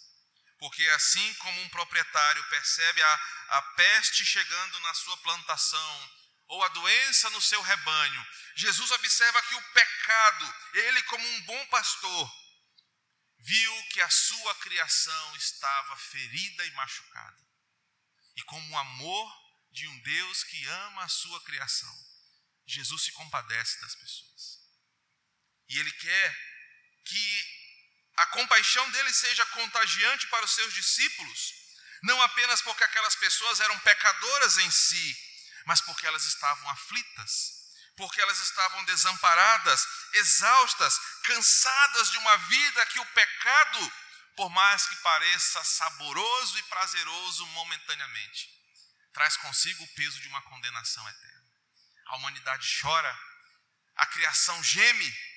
Porque 0.62 0.88
assim 0.90 1.34
como 1.34 1.60
um 1.60 1.68
proprietário 1.70 2.48
percebe 2.48 3.02
a, 3.02 3.14
a 3.48 3.62
peste 3.74 4.24
chegando 4.24 4.78
na 4.78 4.94
sua 4.94 5.16
plantação, 5.16 6.12
ou 6.46 6.62
a 6.62 6.68
doença 6.68 7.28
no 7.30 7.42
seu 7.42 7.60
rebanho. 7.60 8.26
Jesus 8.54 8.92
observa 8.92 9.42
que 9.42 9.56
o 9.56 9.72
pecado, 9.72 10.54
ele, 10.74 11.02
como 11.02 11.26
um 11.26 11.40
bom 11.46 11.66
pastor, 11.66 12.32
viu 13.40 13.82
que 13.88 14.00
a 14.02 14.08
sua 14.08 14.54
criação 14.60 15.34
estava 15.34 15.96
ferida 15.96 16.64
e 16.64 16.70
machucada. 16.74 17.44
E 18.36 18.42
como 18.44 18.72
o 18.72 18.78
amor 18.78 19.32
de 19.72 19.88
um 19.88 19.98
Deus 20.02 20.44
que 20.44 20.64
ama 20.68 21.02
a 21.02 21.08
sua 21.08 21.42
criação, 21.42 21.92
Jesus 22.68 23.02
se 23.02 23.10
compadece 23.10 23.80
das 23.80 23.96
pessoas. 23.96 24.60
E 25.68 25.80
ele 25.80 25.90
quer 25.90 26.38
que 27.04 27.61
a 28.16 28.26
compaixão 28.26 28.88
dele 28.90 29.12
seja 29.12 29.44
contagiante 29.46 30.26
para 30.28 30.44
os 30.44 30.52
seus 30.52 30.72
discípulos, 30.74 31.54
não 32.02 32.20
apenas 32.22 32.60
porque 32.62 32.84
aquelas 32.84 33.14
pessoas 33.16 33.60
eram 33.60 33.78
pecadoras 33.80 34.58
em 34.58 34.70
si, 34.70 35.16
mas 35.66 35.80
porque 35.80 36.06
elas 36.06 36.24
estavam 36.24 36.68
aflitas, 36.70 37.62
porque 37.96 38.20
elas 38.20 38.38
estavam 38.38 38.84
desamparadas, 38.84 39.86
exaustas, 40.14 40.98
cansadas 41.24 42.10
de 42.10 42.18
uma 42.18 42.36
vida 42.36 42.86
que 42.86 43.00
o 43.00 43.06
pecado, 43.06 43.92
por 44.36 44.50
mais 44.50 44.86
que 44.86 44.96
pareça 44.96 45.62
saboroso 45.64 46.58
e 46.58 46.62
prazeroso 46.64 47.46
momentaneamente, 47.46 48.50
traz 49.12 49.36
consigo 49.36 49.84
o 49.84 49.94
peso 49.94 50.20
de 50.20 50.28
uma 50.28 50.42
condenação 50.42 51.08
eterna. 51.08 51.42
A 52.06 52.16
humanidade 52.16 52.66
chora, 52.80 53.18
a 53.96 54.06
criação 54.06 54.62
geme, 54.64 55.31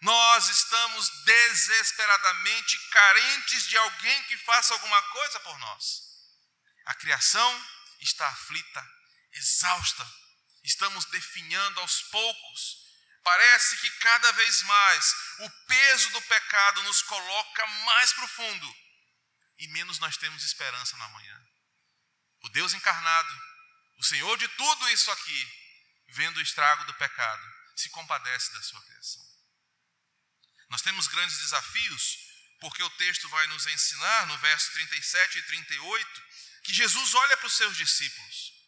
nós 0.00 0.48
estamos 0.48 1.08
desesperadamente 1.24 2.78
carentes 2.88 3.64
de 3.64 3.76
alguém 3.76 4.22
que 4.24 4.36
faça 4.38 4.72
alguma 4.74 5.02
coisa 5.02 5.40
por 5.40 5.58
nós. 5.58 6.10
A 6.86 6.94
criação 6.94 7.66
está 8.00 8.26
aflita, 8.28 8.90
exausta. 9.32 10.06
Estamos 10.64 11.04
definhando 11.06 11.80
aos 11.80 12.02
poucos. 12.02 12.76
Parece 13.22 13.76
que 13.78 13.90
cada 13.98 14.32
vez 14.32 14.62
mais 14.62 15.14
o 15.40 15.50
peso 15.66 16.10
do 16.10 16.22
pecado 16.22 16.82
nos 16.84 17.02
coloca 17.02 17.66
mais 17.66 18.12
profundo 18.14 18.74
e 19.60 19.68
menos 19.68 19.98
nós 19.98 20.16
temos 20.16 20.42
esperança 20.42 20.96
na 20.96 21.08
manhã. 21.10 21.46
O 22.42 22.48
Deus 22.48 22.72
encarnado, 22.72 23.42
o 23.98 24.04
Senhor 24.04 24.36
de 24.38 24.48
tudo 24.48 24.88
isso 24.88 25.10
aqui, 25.10 25.52
vendo 26.08 26.38
o 26.38 26.42
estrago 26.42 26.84
do 26.84 26.94
pecado, 26.94 27.46
se 27.76 27.90
compadece 27.90 28.52
da 28.54 28.62
sua 28.62 28.82
criação. 28.82 29.29
Nós 30.70 30.82
temos 30.82 31.06
grandes 31.08 31.38
desafios, 31.38 32.18
porque 32.60 32.82
o 32.82 32.90
texto 32.90 33.28
vai 33.28 33.46
nos 33.48 33.66
ensinar, 33.66 34.26
no 34.26 34.38
verso 34.38 34.72
37 34.72 35.38
e 35.38 35.42
38, 35.42 36.22
que 36.64 36.72
Jesus 36.72 37.14
olha 37.14 37.36
para 37.36 37.46
os 37.46 37.56
seus 37.56 37.76
discípulos 37.76 38.60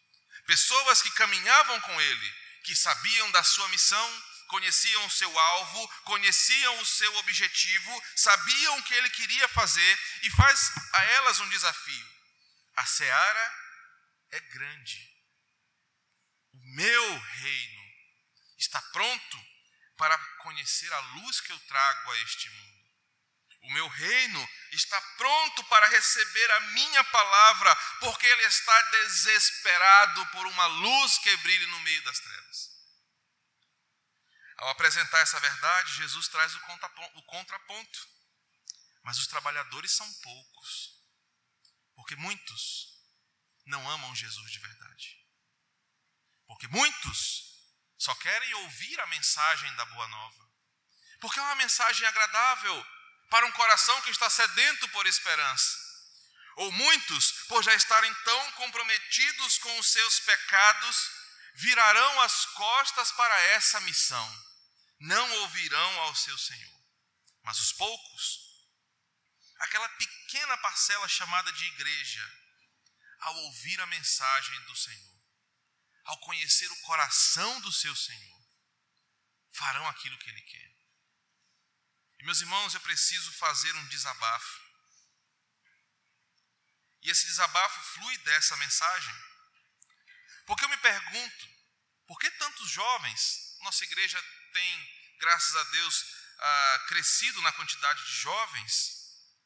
Pessoas 0.46 1.00
que 1.02 1.10
caminhavam 1.12 1.80
com 1.80 2.00
ele, 2.00 2.34
que 2.64 2.74
sabiam 2.74 3.30
da 3.30 3.42
sua 3.42 3.68
missão, 3.68 4.22
conheciam 4.48 5.04
o 5.06 5.10
seu 5.10 5.38
alvo, 5.38 5.88
conheciam 6.04 6.80
o 6.80 6.86
seu 6.86 7.14
objetivo, 7.16 8.04
sabiam 8.16 8.78
o 8.78 8.82
que 8.82 8.94
ele 8.94 9.08
queria 9.10 9.48
fazer 9.48 9.98
e 10.22 10.30
faz 10.30 10.72
a 10.92 11.04
elas 11.04 11.40
um 11.40 11.48
desafio. 11.48 12.06
A 12.76 12.84
seara 12.86 13.54
é 14.32 14.40
grande. 14.40 15.10
O 16.52 16.74
meu 16.74 17.18
reino 17.18 17.82
está 18.58 18.82
pronto 18.92 19.51
para 20.02 20.18
conhecer 20.38 20.92
a 20.92 20.98
luz 20.98 21.40
que 21.42 21.52
eu 21.52 21.60
trago 21.60 22.10
a 22.10 22.18
este 22.22 22.50
mundo. 22.50 22.90
O 23.60 23.72
meu 23.72 23.86
reino 23.86 24.48
está 24.72 25.00
pronto 25.16 25.62
para 25.66 25.86
receber 25.86 26.50
a 26.50 26.60
minha 26.72 27.04
palavra, 27.04 27.76
porque 28.00 28.26
ele 28.26 28.42
está 28.42 28.82
desesperado 28.90 30.26
por 30.32 30.44
uma 30.48 30.66
luz 30.66 31.18
que 31.18 31.36
brilhe 31.36 31.66
no 31.66 31.78
meio 31.82 32.02
das 32.02 32.18
trevas. 32.18 32.70
Ao 34.56 34.70
apresentar 34.70 35.20
essa 35.20 35.38
verdade, 35.38 35.94
Jesus 35.94 36.26
traz 36.26 36.52
o 36.52 37.22
contraponto. 37.22 38.08
Mas 39.04 39.18
os 39.18 39.28
trabalhadores 39.28 39.92
são 39.92 40.12
poucos, 40.14 41.00
porque 41.94 42.16
muitos 42.16 42.88
não 43.66 43.88
amam 43.88 44.12
Jesus 44.16 44.50
de 44.50 44.58
verdade. 44.58 45.24
Porque 46.48 46.66
muitos 46.66 47.51
só 48.02 48.12
querem 48.16 48.52
ouvir 48.54 49.00
a 49.00 49.06
mensagem 49.06 49.72
da 49.76 49.84
Boa 49.84 50.08
Nova. 50.08 50.50
Porque 51.20 51.38
é 51.38 51.42
uma 51.42 51.54
mensagem 51.54 52.04
agradável 52.08 52.86
para 53.30 53.46
um 53.46 53.52
coração 53.52 54.02
que 54.02 54.10
está 54.10 54.28
sedento 54.28 54.88
por 54.88 55.06
esperança. 55.06 55.78
Ou 56.56 56.72
muitos, 56.72 57.30
por 57.46 57.62
já 57.62 57.72
estarem 57.74 58.12
tão 58.24 58.52
comprometidos 58.52 59.56
com 59.58 59.78
os 59.78 59.86
seus 59.86 60.18
pecados, 60.18 61.10
virarão 61.54 62.20
as 62.22 62.44
costas 62.46 63.12
para 63.12 63.40
essa 63.54 63.78
missão. 63.82 64.44
Não 64.98 65.32
ouvirão 65.42 66.00
ao 66.00 66.14
seu 66.16 66.36
Senhor. 66.36 66.82
Mas 67.44 67.60
os 67.60 67.72
poucos, 67.72 68.38
aquela 69.60 69.88
pequena 69.90 70.58
parcela 70.58 71.06
chamada 71.06 71.52
de 71.52 71.64
igreja, 71.66 72.32
ao 73.20 73.36
ouvir 73.36 73.80
a 73.80 73.86
mensagem 73.86 74.60
do 74.62 74.74
Senhor, 74.74 75.11
ao 76.04 76.18
conhecer 76.18 76.70
o 76.70 76.80
coração 76.82 77.60
do 77.60 77.72
seu 77.72 77.94
Senhor, 77.94 78.42
farão 79.52 79.86
aquilo 79.88 80.18
que 80.18 80.30
Ele 80.30 80.42
quer. 80.42 80.72
E, 82.18 82.24
meus 82.24 82.40
irmãos, 82.40 82.74
eu 82.74 82.80
preciso 82.80 83.32
fazer 83.32 83.74
um 83.74 83.88
desabafo. 83.88 84.62
E 87.02 87.10
esse 87.10 87.26
desabafo 87.26 87.80
flui 87.94 88.16
dessa 88.18 88.56
mensagem. 88.56 89.14
Porque 90.46 90.64
eu 90.64 90.68
me 90.68 90.76
pergunto, 90.76 91.48
por 92.06 92.18
que 92.18 92.30
tantos 92.30 92.70
jovens, 92.70 93.56
nossa 93.60 93.84
igreja 93.84 94.22
tem, 94.52 95.16
graças 95.18 95.56
a 95.56 95.62
Deus, 95.64 96.04
ah, 96.38 96.84
crescido 96.88 97.40
na 97.42 97.52
quantidade 97.52 98.04
de 98.04 98.12
jovens, 98.12 99.02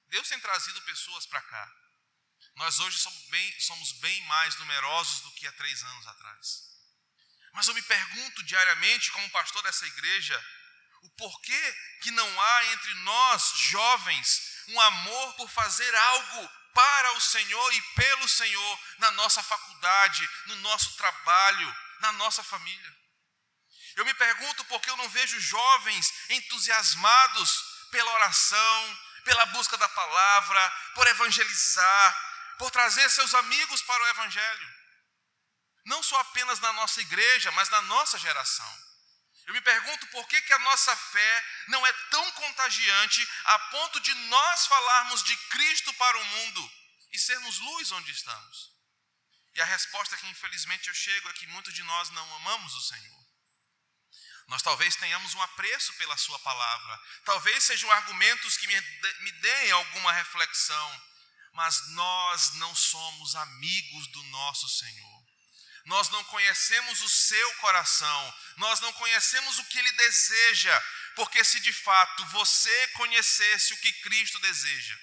Deus 0.09 0.29
tem 0.29 0.41
trazido 0.41 0.81
pessoas 0.83 1.27
para 1.27 1.43
cá. 1.43 1.86
Nós 2.57 2.81
hoje 2.81 2.99
somos 2.99 3.23
bem, 3.29 3.61
somos 3.61 3.93
bem 3.93 4.21
mais 4.23 4.57
numerosos 4.57 5.21
do 5.21 5.31
que 5.33 5.47
há 5.47 5.53
três 5.53 5.83
anos 5.83 6.07
atrás. 6.07 6.63
Mas 7.53 7.69
eu 7.69 7.75
me 7.75 7.83
pergunto 7.83 8.43
diariamente, 8.45 9.11
como 9.13 9.31
pastor 9.31 9.63
dessa 9.63 9.87
igreja, 9.87 10.45
o 11.03 11.11
porquê 11.11 11.77
que 12.03 12.11
não 12.11 12.41
há 12.41 12.65
entre 12.67 12.95
nós, 12.97 13.53
jovens, 13.57 14.65
um 14.69 14.81
amor 14.81 15.35
por 15.35 15.49
fazer 15.51 15.95
algo 15.95 16.51
para 16.75 17.13
o 17.13 17.21
Senhor 17.21 17.75
e 17.75 17.83
pelo 17.95 18.29
Senhor 18.29 18.81
na 18.99 19.11
nossa 19.13 19.43
faculdade, 19.43 20.29
no 20.47 20.57
nosso 20.57 20.97
trabalho, 20.97 21.77
na 22.01 22.13
nossa 22.13 22.43
família. 22.43 22.97
Eu 23.97 24.05
me 24.05 24.15
pergunto 24.15 24.65
por 24.67 24.81
que 24.81 24.91
eu 24.91 24.97
não 24.97 25.09
vejo 25.09 25.41
jovens 25.41 26.13
entusiasmados 26.31 27.65
pela 27.91 28.13
oração, 28.13 28.99
pela 29.25 29.47
busca 29.47 29.77
da 29.79 29.89
palavra, 29.89 30.71
por 30.95 31.07
evangelizar, 31.07 32.26
por 32.59 32.71
trazer 32.71 33.09
seus 33.11 33.35
amigos 33.35 33.83
para 33.83 34.03
o 34.03 34.09
Evangelho. 34.09 34.75
Não 35.85 36.03
só 36.03 36.19
apenas 36.21 36.59
na 36.61 36.73
nossa 36.73 37.01
igreja, 37.01 37.51
mas 37.53 37.69
na 37.69 37.83
nossa 37.83 38.19
geração. 38.19 38.87
Eu 39.47 39.55
me 39.55 39.61
pergunto 39.61 40.07
por 40.09 40.27
que, 40.27 40.41
que 40.43 40.53
a 40.53 40.59
nossa 40.59 40.97
fé 40.97 41.45
não 41.69 41.87
é 41.87 41.93
tão 42.11 42.33
contagiante 42.33 43.27
a 43.45 43.59
ponto 43.71 44.01
de 44.01 44.13
nós 44.15 44.67
falarmos 44.67 45.23
de 45.23 45.37
Cristo 45.37 45.93
para 45.95 46.19
o 46.19 46.25
mundo 46.25 46.73
e 47.13 47.19
sermos 47.19 47.59
luz 47.59 47.93
onde 47.93 48.11
estamos. 48.11 48.73
E 49.55 49.61
a 49.61 49.65
resposta 49.65 50.17
que 50.17 50.27
infelizmente 50.27 50.89
eu 50.89 50.95
chego 50.95 51.29
é 51.29 51.33
que 51.35 51.47
muitos 51.47 51.73
de 51.73 51.83
nós 51.85 52.11
não 52.11 52.37
amamos 52.37 52.75
o 52.75 52.83
Senhor. 52.83 53.27
Nós 54.49 54.63
talvez 54.63 54.95
tenhamos 54.97 55.35
um 55.35 55.43
apreço 55.43 55.93
pela 55.95 56.17
Sua 56.17 56.39
palavra, 56.41 57.01
talvez 57.25 57.65
sejam 57.65 57.91
argumentos 57.91 58.57
que 58.57 58.67
me 58.67 59.33
deem 59.33 59.71
alguma 59.71 60.13
reflexão, 60.13 61.03
mas 61.57 61.89
nós 61.89 62.53
não 62.57 62.75
somos 62.75 63.35
amigos 63.35 64.07
do 64.09 64.23
nosso 64.25 64.69
Senhor. 64.69 65.27
Nós 65.87 66.11
não 66.11 66.23
conhecemos 66.25 67.01
o 67.01 67.09
seu 67.09 67.55
coração, 67.55 68.35
nós 68.59 68.81
não 68.81 68.93
conhecemos 68.93 69.59
o 69.59 69.65
que 69.65 69.79
ele 69.79 69.93
deseja, 69.93 70.85
porque 71.15 71.43
se 71.45 71.59
de 71.61 71.73
fato 71.73 72.27
você 72.27 72.89
conhecesse 72.89 73.73
o 73.73 73.79
que 73.79 73.93
Cristo 74.03 74.39
deseja, 74.41 74.99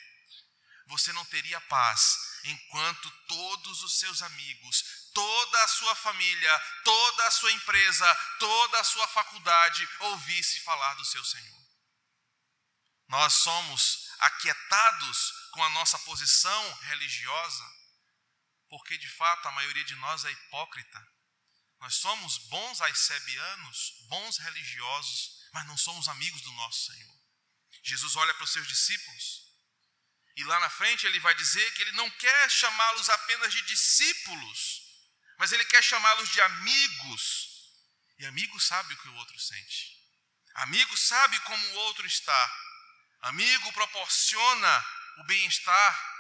você 0.88 1.12
não 1.14 1.26
teria 1.26 1.60
paz 1.62 2.18
enquanto 2.44 3.10
todos 3.28 3.82
os 3.82 3.98
seus 3.98 4.22
amigos, 4.22 4.84
toda 5.14 5.64
a 5.64 5.68
sua 5.68 5.96
família, 5.96 6.60
toda 6.84 7.26
a 7.28 7.32
sua 7.32 7.52
empresa, 7.52 8.16
toda 8.38 8.80
a 8.80 8.84
sua 8.84 9.08
faculdade 9.08 9.90
ouvisse 10.02 10.60
falar 10.60 10.94
do 10.96 11.06
seu 11.06 11.24
Senhor. 11.26 11.63
Nós 13.08 13.34
somos 13.34 14.10
aquietados 14.20 15.32
com 15.52 15.64
a 15.64 15.70
nossa 15.72 16.00
posição 16.00 16.74
religiosa, 16.82 17.64
porque 18.70 18.98
de 18.98 19.10
fato 19.10 19.48
a 19.48 19.52
maioria 19.52 19.84
de 19.84 19.96
nós 19.96 20.26
é 20.26 20.32
hipócrita. 20.32 21.08
Nós 21.80 21.96
somos 21.96 22.38
bons 22.50 22.82
aicebianos, 22.82 23.94
bons 24.08 24.38
religiosos, 24.38 25.50
mas 25.54 25.68
não 25.68 25.78
somos 25.78 26.08
amigos 26.08 26.42
do 26.42 26.52
nosso 26.54 26.92
Senhor. 26.92 27.14
Jesus 27.84 28.16
olha 28.16 28.34
para 28.34 28.46
os 28.46 28.52
seus 28.52 28.68
discípulos 28.68 29.44
e 30.36 30.44
lá 30.46 30.60
na 30.60 30.70
frente 30.70 31.06
ele 31.06 31.20
vai 31.20 31.36
dizer 31.36 31.74
que 31.74 31.84
ele 31.84 31.92
não 31.92 32.10
quer 32.10 32.50
chamá-los 32.50 33.10
apenas 33.10 33.54
de 33.54 33.62
discípulos, 33.64 34.82
mas 35.38 35.52
ele 35.52 35.66
quer 35.66 35.84
chamá-los 35.84 36.30
de 36.30 36.42
amigos. 36.42 37.52
E 38.18 38.26
amigo 38.26 38.60
sabe 38.60 38.94
o 38.94 38.98
que 38.98 39.10
o 39.10 39.16
outro 39.16 39.40
sente. 39.40 39.94
Amigo 40.56 40.96
sabe 40.98 41.40
como 41.42 41.68
o 41.68 41.76
outro 41.76 42.06
está. 42.06 42.63
Amigo 43.24 43.72
proporciona 43.72 44.86
o 45.18 45.24
bem-estar, 45.24 46.14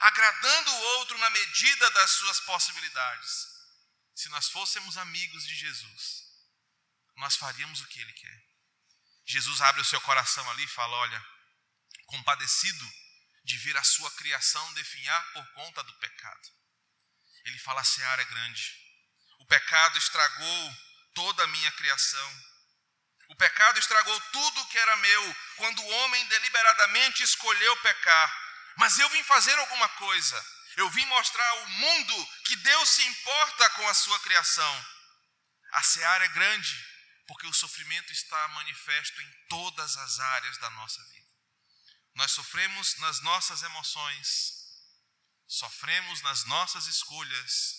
agradando 0.00 0.70
o 0.72 0.82
outro 0.98 1.16
na 1.18 1.30
medida 1.30 1.90
das 1.92 2.10
suas 2.10 2.40
possibilidades. 2.40 3.46
Se 4.14 4.28
nós 4.28 4.48
fôssemos 4.48 4.98
amigos 4.98 5.46
de 5.46 5.54
Jesus, 5.54 6.24
nós 7.16 7.36
faríamos 7.36 7.80
o 7.80 7.86
que 7.86 8.00
ele 8.00 8.12
quer. 8.12 8.44
Jesus 9.24 9.60
abre 9.60 9.80
o 9.80 9.84
seu 9.84 10.00
coração 10.00 10.48
ali 10.50 10.64
e 10.64 10.68
fala: 10.68 10.96
Olha, 10.96 11.26
compadecido 12.06 12.92
de 13.44 13.56
ver 13.58 13.76
a 13.76 13.84
sua 13.84 14.10
criação 14.12 14.74
definhar 14.74 15.32
por 15.32 15.46
conta 15.52 15.82
do 15.84 15.94
pecado. 15.94 16.48
Ele 17.44 17.58
fala: 17.58 17.82
a 17.82 17.84
seara 17.84 18.22
é 18.22 18.24
grande. 18.24 18.74
O 19.38 19.46
pecado 19.46 19.96
estragou 19.96 20.76
toda 21.14 21.44
a 21.44 21.46
minha 21.46 21.70
criação. 21.72 22.47
O 23.28 23.36
pecado 23.36 23.78
estragou 23.78 24.20
tudo 24.32 24.66
que 24.66 24.78
era 24.78 24.96
meu, 24.96 25.36
quando 25.56 25.82
o 25.82 25.88
homem 25.88 26.26
deliberadamente 26.28 27.22
escolheu 27.22 27.76
pecar. 27.78 28.48
Mas 28.76 28.98
eu 28.98 29.08
vim 29.10 29.22
fazer 29.24 29.56
alguma 29.58 29.88
coisa. 29.90 30.58
Eu 30.76 30.88
vim 30.90 31.04
mostrar 31.06 31.48
ao 31.48 31.68
mundo 31.68 32.28
que 32.44 32.56
Deus 32.56 32.88
se 32.88 33.04
importa 33.04 33.70
com 33.70 33.88
a 33.88 33.94
sua 33.94 34.18
criação. 34.20 34.86
A 35.72 35.82
seara 35.82 36.24
é 36.24 36.28
grande, 36.28 36.86
porque 37.26 37.46
o 37.46 37.52
sofrimento 37.52 38.12
está 38.12 38.48
manifesto 38.48 39.20
em 39.20 39.32
todas 39.48 39.96
as 39.96 40.20
áreas 40.20 40.56
da 40.58 40.70
nossa 40.70 41.02
vida. 41.04 41.28
Nós 42.14 42.32
sofremos 42.32 42.96
nas 42.98 43.20
nossas 43.20 43.62
emoções, 43.62 44.52
sofremos 45.46 46.22
nas 46.22 46.44
nossas 46.44 46.86
escolhas, 46.86 47.74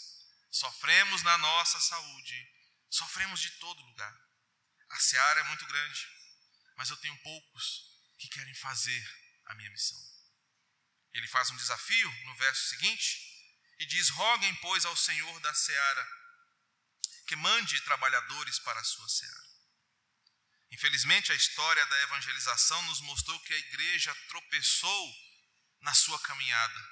sofremos 0.52 1.24
na 1.24 1.38
nossa 1.40 1.80
saúde, 1.80 2.48
sofremos 2.90 3.42
de 3.42 3.50
todo 3.52 3.84
lugar. 3.84 4.29
A 4.90 5.00
seara 5.00 5.40
é 5.42 5.44
muito 5.44 5.66
grande, 5.66 6.08
mas 6.76 6.90
eu 6.90 6.98
tenho 6.98 7.18
poucos 7.22 7.90
que 8.18 8.28
querem 8.30 8.54
fazer 8.56 9.20
a 9.46 9.56
minha 9.56 9.70
missão. 9.70 9.98
Ele 11.14 11.28
faz 11.28 11.50
um 11.50 11.58
desafio 11.58 12.12
no 12.26 12.36
verso 12.36 12.70
seguinte 12.70 13.20
e 13.80 13.86
diz: 13.86 14.10
Roguem, 14.10 14.56
pois, 14.56 14.86
ao 14.86 14.96
Senhor 14.96 15.40
da 15.40 15.54
seara 15.54 16.20
que 17.30 17.36
mande 17.36 17.80
trabalhadores 17.82 18.58
para 18.60 18.80
a 18.80 18.84
sua 18.84 19.08
seara. 19.08 19.50
Infelizmente, 20.72 21.32
a 21.32 21.36
história 21.36 21.86
da 21.86 22.02
evangelização 22.02 22.82
nos 22.84 23.02
mostrou 23.02 23.40
que 23.42 23.54
a 23.54 23.58
igreja 23.58 24.16
tropeçou 24.30 25.16
na 25.82 25.94
sua 25.94 26.20
caminhada. 26.22 26.90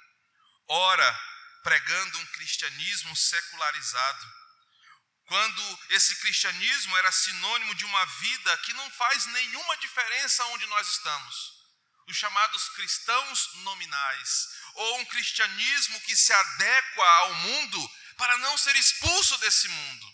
Ora, 0.68 1.20
pregando 1.62 2.18
um 2.18 2.26
cristianismo 2.26 3.16
secularizado, 3.16 4.32
quando 5.28 5.78
esse 5.90 6.16
cristianismo 6.16 6.96
era 6.96 7.12
sinônimo 7.12 7.74
de 7.74 7.84
uma 7.84 8.04
vida 8.06 8.56
que 8.58 8.72
não 8.72 8.90
faz 8.92 9.26
nenhuma 9.26 9.76
diferença 9.76 10.44
onde 10.46 10.66
nós 10.66 10.88
estamos. 10.88 11.52
Os 12.06 12.16
chamados 12.16 12.68
cristãos 12.70 13.50
nominais, 13.56 14.48
ou 14.74 15.00
um 15.00 15.04
cristianismo 15.04 16.00
que 16.00 16.16
se 16.16 16.32
adequa 16.32 17.04
ao 17.04 17.34
mundo 17.34 17.90
para 18.16 18.38
não 18.38 18.56
ser 18.56 18.74
expulso 18.76 19.36
desse 19.36 19.68
mundo. 19.68 20.06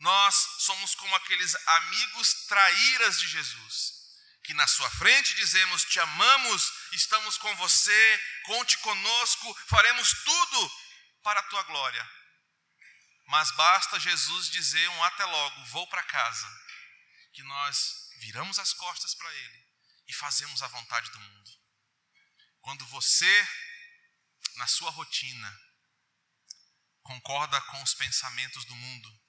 Nós 0.00 0.34
somos 0.58 0.94
como 0.94 1.16
aqueles 1.16 1.56
amigos 1.66 2.34
traíras 2.46 3.18
de 3.18 3.26
Jesus, 3.26 3.94
que 4.44 4.52
na 4.52 4.66
sua 4.66 4.90
frente 4.90 5.34
dizemos: 5.36 5.84
Te 5.84 6.00
amamos, 6.00 6.70
estamos 6.92 7.38
com 7.38 7.56
você, 7.56 8.20
conte 8.44 8.76
conosco, 8.78 9.58
faremos 9.68 10.12
tudo 10.22 10.72
para 11.22 11.40
a 11.40 11.44
tua 11.44 11.62
glória. 11.62 12.23
Mas 13.26 13.50
basta 13.52 13.98
Jesus 13.98 14.48
dizer 14.50 14.88
um 14.90 15.04
até 15.04 15.24
logo, 15.24 15.64
vou 15.66 15.86
para 15.88 16.02
casa, 16.02 16.46
que 17.32 17.42
nós 17.42 18.10
viramos 18.20 18.58
as 18.58 18.72
costas 18.72 19.14
para 19.14 19.32
Ele 19.32 19.66
e 20.06 20.12
fazemos 20.12 20.62
a 20.62 20.68
vontade 20.68 21.10
do 21.10 21.20
mundo. 21.20 21.50
Quando 22.60 22.86
você, 22.86 23.48
na 24.56 24.66
sua 24.66 24.90
rotina, 24.90 25.60
concorda 27.02 27.60
com 27.62 27.82
os 27.82 27.94
pensamentos 27.94 28.64
do 28.64 28.74
mundo, 28.74 29.20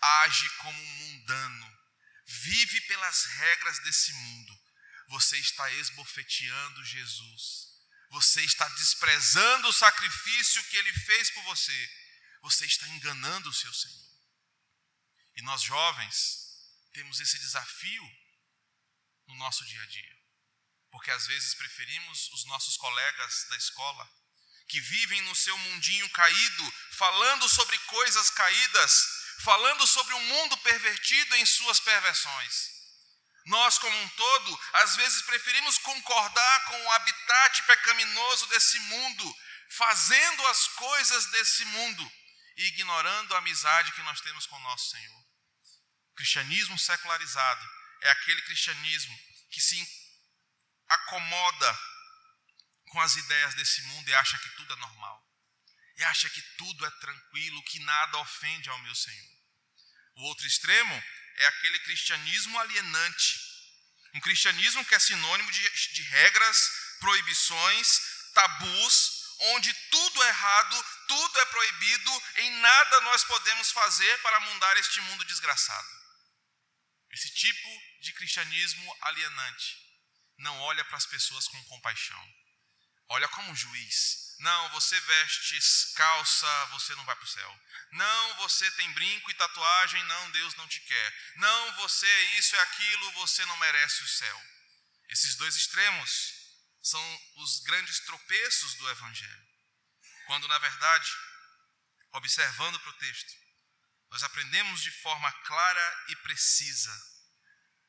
age 0.00 0.48
como 0.56 0.82
um 0.82 0.94
mundano, 0.96 1.78
vive 2.26 2.80
pelas 2.82 3.24
regras 3.24 3.78
desse 3.80 4.12
mundo, 4.12 4.66
você 5.08 5.38
está 5.38 5.70
esbofeteando 5.72 6.84
Jesus. 6.84 7.66
Você 8.10 8.42
está 8.42 8.68
desprezando 8.68 9.68
o 9.68 9.72
sacrifício 9.72 10.62
que 10.64 10.76
ele 10.76 10.92
fez 10.92 11.30
por 11.30 11.42
você. 11.44 12.05
Você 12.46 12.64
está 12.64 12.86
enganando 12.90 13.50
o 13.50 13.52
seu 13.52 13.74
Senhor. 13.74 14.06
E 15.34 15.42
nós 15.42 15.62
jovens 15.62 16.14
temos 16.92 17.18
esse 17.18 17.36
desafio 17.40 18.08
no 19.26 19.34
nosso 19.34 19.64
dia 19.64 19.82
a 19.82 19.86
dia. 19.86 20.16
Porque 20.92 21.10
às 21.10 21.26
vezes 21.26 21.56
preferimos 21.56 22.28
os 22.34 22.44
nossos 22.44 22.76
colegas 22.76 23.46
da 23.50 23.56
escola 23.56 24.08
que 24.68 24.80
vivem 24.80 25.22
no 25.22 25.34
seu 25.34 25.58
mundinho 25.58 26.08
caído, 26.10 26.74
falando 26.92 27.48
sobre 27.48 27.76
coisas 27.80 28.30
caídas, 28.30 28.92
falando 29.42 29.84
sobre 29.84 30.14
um 30.14 30.24
mundo 30.26 30.56
pervertido 30.58 31.34
em 31.34 31.46
suas 31.46 31.80
perversões. 31.80 32.70
Nós, 33.46 33.76
como 33.76 33.98
um 33.98 34.08
todo, 34.10 34.60
às 34.74 34.94
vezes 34.94 35.22
preferimos 35.22 35.78
concordar 35.78 36.64
com 36.66 36.84
o 36.84 36.92
habitat 36.92 37.62
pecaminoso 37.64 38.46
desse 38.46 38.78
mundo, 38.78 39.36
fazendo 39.70 40.46
as 40.46 40.68
coisas 40.68 41.26
desse 41.32 41.64
mundo 41.64 42.12
e 42.56 42.66
ignorando 42.66 43.34
a 43.34 43.38
amizade 43.38 43.92
que 43.92 44.02
nós 44.02 44.20
temos 44.20 44.46
com 44.46 44.56
o 44.56 44.60
nosso 44.60 44.90
Senhor. 44.90 45.20
O 46.12 46.14
cristianismo 46.16 46.78
secularizado 46.78 47.68
é 48.02 48.10
aquele 48.10 48.40
cristianismo 48.42 49.18
que 49.50 49.60
se 49.60 49.86
acomoda 50.88 51.78
com 52.88 53.00
as 53.00 53.16
ideias 53.16 53.54
desse 53.54 53.82
mundo 53.82 54.08
e 54.08 54.14
acha 54.14 54.38
que 54.38 54.50
tudo 54.50 54.72
é 54.72 54.76
normal. 54.76 55.22
E 55.98 56.04
acha 56.04 56.28
que 56.28 56.42
tudo 56.58 56.86
é 56.86 56.90
tranquilo, 56.90 57.62
que 57.64 57.78
nada 57.80 58.18
ofende 58.18 58.68
ao 58.68 58.78
meu 58.80 58.94
Senhor. 58.94 59.36
O 60.16 60.22
outro 60.24 60.46
extremo 60.46 61.04
é 61.36 61.46
aquele 61.46 61.78
cristianismo 61.80 62.58
alienante. 62.58 63.40
Um 64.14 64.20
cristianismo 64.20 64.84
que 64.84 64.94
é 64.94 64.98
sinônimo 64.98 65.50
de, 65.50 65.92
de 65.92 66.02
regras, 66.02 66.58
proibições, 67.00 68.00
tabus, 68.34 69.16
onde 69.40 69.72
tudo 69.90 70.22
é 70.22 70.28
errado, 70.28 70.84
tudo 71.08 71.38
é 71.40 71.44
proibido, 71.46 72.22
em 72.36 72.50
nada 72.60 73.00
nós 73.02 73.24
podemos 73.24 73.70
fazer 73.70 74.22
para 74.22 74.40
mudar 74.40 74.76
este 74.78 75.00
mundo 75.02 75.24
desgraçado. 75.24 75.88
Esse 77.10 77.30
tipo 77.34 77.68
de 78.00 78.12
cristianismo 78.12 78.96
alienante 79.02 79.78
não 80.38 80.58
olha 80.60 80.84
para 80.84 80.96
as 80.96 81.06
pessoas 81.06 81.48
com 81.48 81.64
compaixão, 81.64 82.34
olha 83.08 83.28
como 83.28 83.50
um 83.50 83.56
juiz, 83.56 84.26
não, 84.38 84.68
você 84.70 84.98
veste 85.00 85.58
calça, 85.94 86.66
você 86.66 86.94
não 86.94 87.04
vai 87.04 87.16
para 87.16 87.24
o 87.24 87.28
céu. 87.28 87.60
Não, 87.92 88.34
você 88.36 88.70
tem 88.72 88.92
brinco 88.92 89.30
e 89.30 89.34
tatuagem, 89.34 90.02
não, 90.04 90.30
Deus 90.30 90.54
não 90.56 90.68
te 90.68 90.80
quer. 90.80 91.32
Não, 91.36 91.72
você 91.76 92.06
é 92.06 92.38
isso, 92.38 92.54
é 92.54 92.60
aquilo, 92.60 93.12
você 93.12 93.44
não 93.46 93.56
merece 93.56 94.02
o 94.02 94.08
céu. 94.08 94.42
Esses 95.08 95.36
dois 95.36 95.56
extremos 95.56 96.34
são 96.82 97.20
os 97.36 97.60
grandes 97.60 98.00
tropeços 98.00 98.74
do 98.74 98.90
Evangelho. 98.90 99.45
Quando, 100.26 100.46
na 100.48 100.58
verdade, 100.58 101.10
observando 102.12 102.78
para 102.80 102.90
o 102.90 102.98
texto, 102.98 103.32
nós 104.10 104.22
aprendemos 104.22 104.82
de 104.82 104.90
forma 104.90 105.32
clara 105.44 106.04
e 106.08 106.16
precisa 106.16 106.92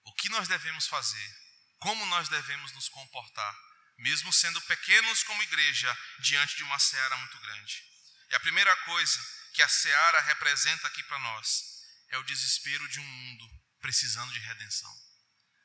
o 0.03 0.13
que 0.15 0.29
nós 0.29 0.47
devemos 0.47 0.87
fazer, 0.87 1.35
como 1.79 2.05
nós 2.07 2.29
devemos 2.29 2.71
nos 2.73 2.89
comportar 2.89 3.67
mesmo 3.97 4.31
sendo 4.31 4.61
pequenos 4.61 5.23
como 5.23 5.41
igreja, 5.43 5.97
diante 6.19 6.55
de 6.55 6.63
uma 6.63 6.77
seara 6.79 7.17
muito 7.17 7.39
grande. 7.39 7.83
E 8.29 8.35
a 8.35 8.39
primeira 8.39 8.75
coisa 8.77 9.19
que 9.53 9.61
a 9.61 9.69
seara 9.69 10.21
representa 10.21 10.87
aqui 10.87 11.01
para 11.03 11.19
nós 11.19 11.63
é 12.09 12.17
o 12.17 12.23
desespero 12.23 12.87
de 12.89 12.99
um 12.99 13.05
mundo 13.05 13.49
precisando 13.81 14.31
de 14.33 14.39
redenção. 14.39 14.93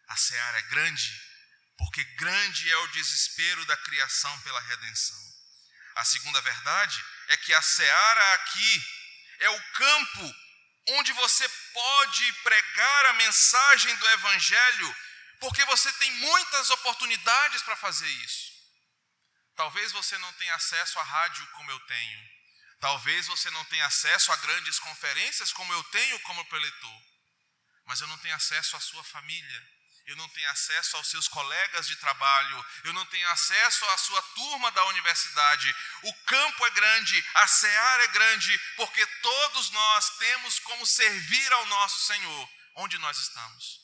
A 0.09 0.17
seara 0.17 0.59
é 0.59 0.63
grande, 0.63 1.23
porque 1.77 2.03
grande 2.17 2.71
é 2.71 2.77
o 2.77 2.89
desespero 2.89 3.65
da 3.67 3.77
criação 3.77 4.41
pela 4.41 4.61
redenção. 4.61 5.32
A 5.95 6.05
segunda 6.05 6.41
verdade 6.41 7.05
é 7.29 7.37
que 7.37 7.53
a 7.53 7.63
seara 7.63 8.35
aqui 8.35 8.87
é 9.41 9.51
o 9.51 9.63
campo 9.73 10.35
onde 10.89 11.13
você 11.13 11.49
pode 11.49 12.33
pregar 12.45 13.07
a 13.07 13.13
mensagem 13.15 13.95
do 13.97 14.11
Evangelho 14.11 14.97
porque 15.41 15.65
você 15.65 15.93
tem 15.95 16.11
muitas 16.13 16.71
oportunidades 16.71 17.63
para 17.63 17.77
fazer 17.77 18.09
isso. 18.09 18.53
Talvez 19.57 19.93
você 19.93 20.17
não 20.19 20.33
tenha 20.35 20.55
acesso 20.55 20.99
à 20.99 21.03
rádio 21.03 21.47
como 21.53 21.71
eu 21.71 21.81
tenho. 21.81 22.31
Talvez 22.81 23.27
você 23.27 23.51
não 23.51 23.65
tenha 23.67 23.87
acesso 23.87 24.33
a 24.33 24.37
grandes 24.37 24.79
conferências 24.79 25.53
como 25.53 25.73
eu 25.73 25.83
tenho 25.85 26.19
como 26.21 26.45
preletor. 26.47 27.03
Mas 27.85 28.01
eu 28.01 28.07
não 28.07 28.19
tenho 28.19 28.35
acesso 28.35 28.77
à 28.77 28.81
sua 28.81 29.03
família. 29.05 29.69
Eu 30.07 30.17
não 30.17 30.29
tenho 30.31 30.51
acesso 30.51 30.97
aos 30.97 31.09
seus 31.09 31.29
colegas 31.29 31.87
de 31.87 31.97
trabalho, 31.97 32.67
eu 32.85 32.93
não 32.93 33.07
tenho 33.07 33.29
acesso 33.31 33.85
à 33.91 33.99
sua 33.99 34.21
turma 34.35 34.71
da 34.73 34.85
universidade. 34.87 35.75
O 36.03 36.15
campo 36.25 36.67
é 36.67 36.71
grande, 36.71 37.25
a 37.35 37.47
seara 37.47 38.05
é 38.05 38.09
grande, 38.09 38.59
porque 38.77 39.07
todos 39.07 39.71
nós 39.71 40.17
temos 40.19 40.59
como 40.59 40.85
servir 40.85 41.53
ao 41.53 41.67
nosso 41.67 41.99
Senhor 42.01 42.51
onde 42.77 42.99
nós 42.99 43.17
estamos. 43.19 43.81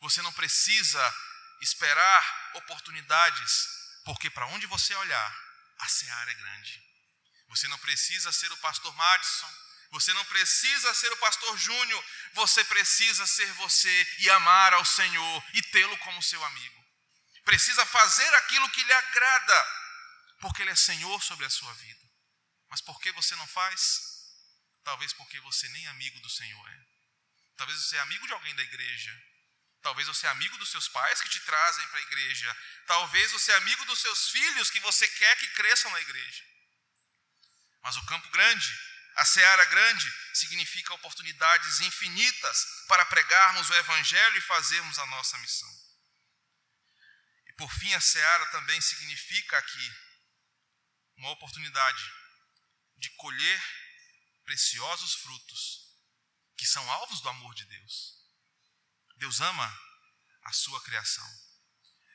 Você 0.00 0.22
não 0.22 0.32
precisa 0.32 1.14
esperar 1.60 2.50
oportunidades, 2.54 3.68
porque 4.04 4.30
para 4.30 4.46
onde 4.46 4.66
você 4.66 4.94
olhar, 4.94 5.46
a 5.78 5.88
seara 5.88 6.30
é 6.30 6.34
grande. 6.34 6.82
Você 7.48 7.66
não 7.68 7.78
precisa 7.78 8.32
ser 8.32 8.52
o 8.52 8.56
pastor 8.58 8.94
Madison, 8.94 9.65
você 9.90 10.12
não 10.12 10.24
precisa 10.26 10.94
ser 10.94 11.12
o 11.12 11.16
pastor 11.18 11.56
Júnior, 11.58 12.04
você 12.32 12.64
precisa 12.64 13.26
ser 13.26 13.50
você 13.54 14.16
e 14.18 14.30
amar 14.30 14.74
ao 14.74 14.84
Senhor 14.84 15.44
e 15.54 15.62
tê-lo 15.62 15.96
como 15.98 16.22
seu 16.22 16.42
amigo. 16.44 16.84
Precisa 17.44 17.84
fazer 17.86 18.34
aquilo 18.34 18.68
que 18.70 18.82
lhe 18.82 18.92
agrada, 18.92 19.66
porque 20.40 20.62
Ele 20.62 20.70
é 20.70 20.76
Senhor 20.76 21.22
sobre 21.22 21.46
a 21.46 21.50
sua 21.50 21.72
vida. 21.74 22.04
Mas 22.68 22.80
por 22.80 23.00
que 23.00 23.12
você 23.12 23.34
não 23.36 23.46
faz? 23.46 24.00
Talvez 24.84 25.12
porque 25.12 25.40
você 25.40 25.68
nem 25.68 25.86
amigo 25.88 26.18
do 26.20 26.30
Senhor 26.30 26.68
é. 26.68 26.80
Talvez 27.56 27.80
você 27.80 27.96
é 27.96 28.00
amigo 28.00 28.26
de 28.26 28.32
alguém 28.32 28.54
da 28.54 28.62
igreja, 28.62 29.12
Talvez 29.86 30.08
você 30.08 30.26
é 30.26 30.30
amigo 30.30 30.58
dos 30.58 30.68
seus 30.68 30.88
pais 30.88 31.20
que 31.20 31.28
te 31.28 31.38
trazem 31.42 31.86
para 31.86 32.00
a 32.00 32.02
igreja. 32.02 32.56
Talvez 32.88 33.30
você 33.30 33.52
é 33.52 33.54
amigo 33.54 33.84
dos 33.84 34.00
seus 34.00 34.30
filhos 34.30 34.68
que 34.68 34.80
você 34.80 35.06
quer 35.06 35.36
que 35.36 35.46
cresçam 35.50 35.88
na 35.92 36.00
igreja. 36.00 36.44
Mas 37.82 37.96
o 37.96 38.04
campo 38.06 38.28
grande, 38.30 38.80
a 39.16 39.24
seara 39.24 39.64
grande, 39.64 40.12
significa 40.34 40.92
oportunidades 40.92 41.80
infinitas 41.80 42.84
para 42.86 43.04
pregarmos 43.06 43.68
o 43.70 43.74
evangelho 43.74 44.36
e 44.36 44.42
fazermos 44.42 44.98
a 44.98 45.06
nossa 45.06 45.38
missão. 45.38 45.70
E 47.46 47.52
por 47.54 47.72
fim, 47.72 47.94
a 47.94 48.00
seara 48.00 48.44
também 48.46 48.78
significa 48.80 49.56
aqui 49.56 49.94
uma 51.16 51.30
oportunidade 51.30 52.12
de 52.98 53.08
colher 53.16 53.62
preciosos 54.44 55.14
frutos 55.14 55.86
que 56.58 56.66
são 56.66 56.90
alvos 56.90 57.22
do 57.22 57.28
amor 57.30 57.54
de 57.54 57.64
Deus. 57.64 58.16
Deus 59.16 59.40
ama 59.40 59.80
a 60.44 60.52
sua 60.52 60.82
criação. 60.84 61.26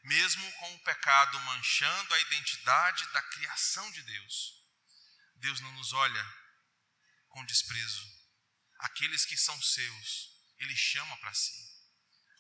Mesmo 0.03 0.51
com 0.53 0.75
o 0.75 0.83
pecado 0.83 1.39
manchando 1.41 2.13
a 2.13 2.19
identidade 2.19 3.07
da 3.11 3.21
criação 3.23 3.91
de 3.91 4.03
Deus, 4.03 4.53
Deus 5.35 5.59
não 5.61 5.71
nos 5.73 5.93
olha 5.93 6.40
com 7.31 7.43
desprezo. 7.45 8.05
Aqueles 8.79 9.25
que 9.25 9.37
são 9.37 9.59
seus, 9.61 10.29
Ele 10.59 10.75
chama 10.75 11.17
para 11.17 11.33
si. 11.33 11.51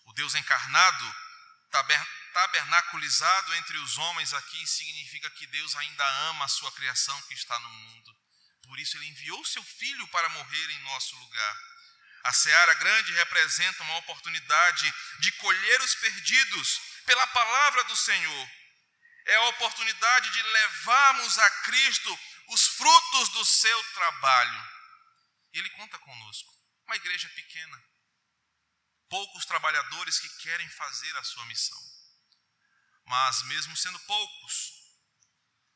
O 0.05 0.13
Deus 0.13 0.35
encarnado, 0.35 1.15
tabernaculizado 2.33 3.55
entre 3.55 3.77
os 3.77 3.97
homens 3.97 4.33
aqui, 4.33 4.67
significa 4.67 5.29
que 5.31 5.47
Deus 5.47 5.75
ainda 5.75 6.05
ama 6.29 6.45
a 6.45 6.49
sua 6.49 6.71
criação 6.73 7.19
que 7.23 7.33
está 7.33 7.57
no 7.59 7.69
mundo. 7.69 8.17
Por 8.63 8.79
isso, 8.79 8.97
Ele 8.97 9.07
enviou 9.07 9.43
seu 9.45 9.63
Filho 9.63 10.07
para 10.09 10.29
morrer 10.29 10.71
em 10.71 10.83
nosso 10.83 11.15
lugar. 11.17 11.57
A 12.23 12.33
seara 12.33 12.73
grande 12.75 13.13
representa 13.13 13.83
uma 13.83 13.97
oportunidade 13.97 14.93
de 15.19 15.31
colher 15.33 15.81
os 15.81 15.95
perdidos 15.95 16.79
pela 17.05 17.25
palavra 17.27 17.83
do 17.85 17.95
Senhor. 17.95 18.49
É 19.25 19.35
a 19.35 19.49
oportunidade 19.49 20.29
de 20.31 20.41
levarmos 20.41 21.37
a 21.37 21.49
Cristo 21.61 22.19
os 22.49 22.67
frutos 22.67 23.29
do 23.29 23.45
seu 23.45 23.83
trabalho. 23.93 24.80
E 25.53 25.59
Ele 25.59 25.69
conta 25.71 25.97
conosco. 25.99 26.53
uma 26.85 26.95
igreja 26.95 27.29
pequena. 27.29 27.83
Poucos 29.09 29.45
trabalhadores 29.45 30.19
que 30.19 30.29
querem 30.41 30.69
fazer 30.69 31.17
a 31.17 31.23
sua 31.23 31.45
missão. 31.45 31.81
Mas, 33.05 33.41
mesmo 33.43 33.75
sendo 33.77 33.99
poucos, 34.01 34.73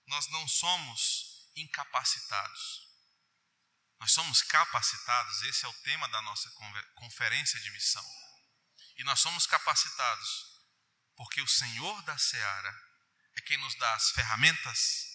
nós 0.07 0.27
não 0.29 0.47
somos 0.47 1.51
incapacitados. 1.55 2.85
Nós 3.99 4.11
somos 4.11 4.41
capacitados, 4.41 5.41
esse 5.43 5.65
é 5.65 5.67
o 5.67 5.81
tema 5.83 6.07
da 6.09 6.21
nossa 6.21 6.49
conferência 6.95 7.59
de 7.59 7.71
missão. 7.71 8.05
E 8.97 9.03
nós 9.03 9.19
somos 9.19 9.45
capacitados 9.47 10.55
porque 11.15 11.41
o 11.41 11.47
Senhor 11.47 12.01
da 12.03 12.17
seara 12.17 12.81
é 13.37 13.41
quem 13.41 13.57
nos 13.57 13.75
dá 13.75 13.93
as 13.95 14.11
ferramentas, 14.11 15.05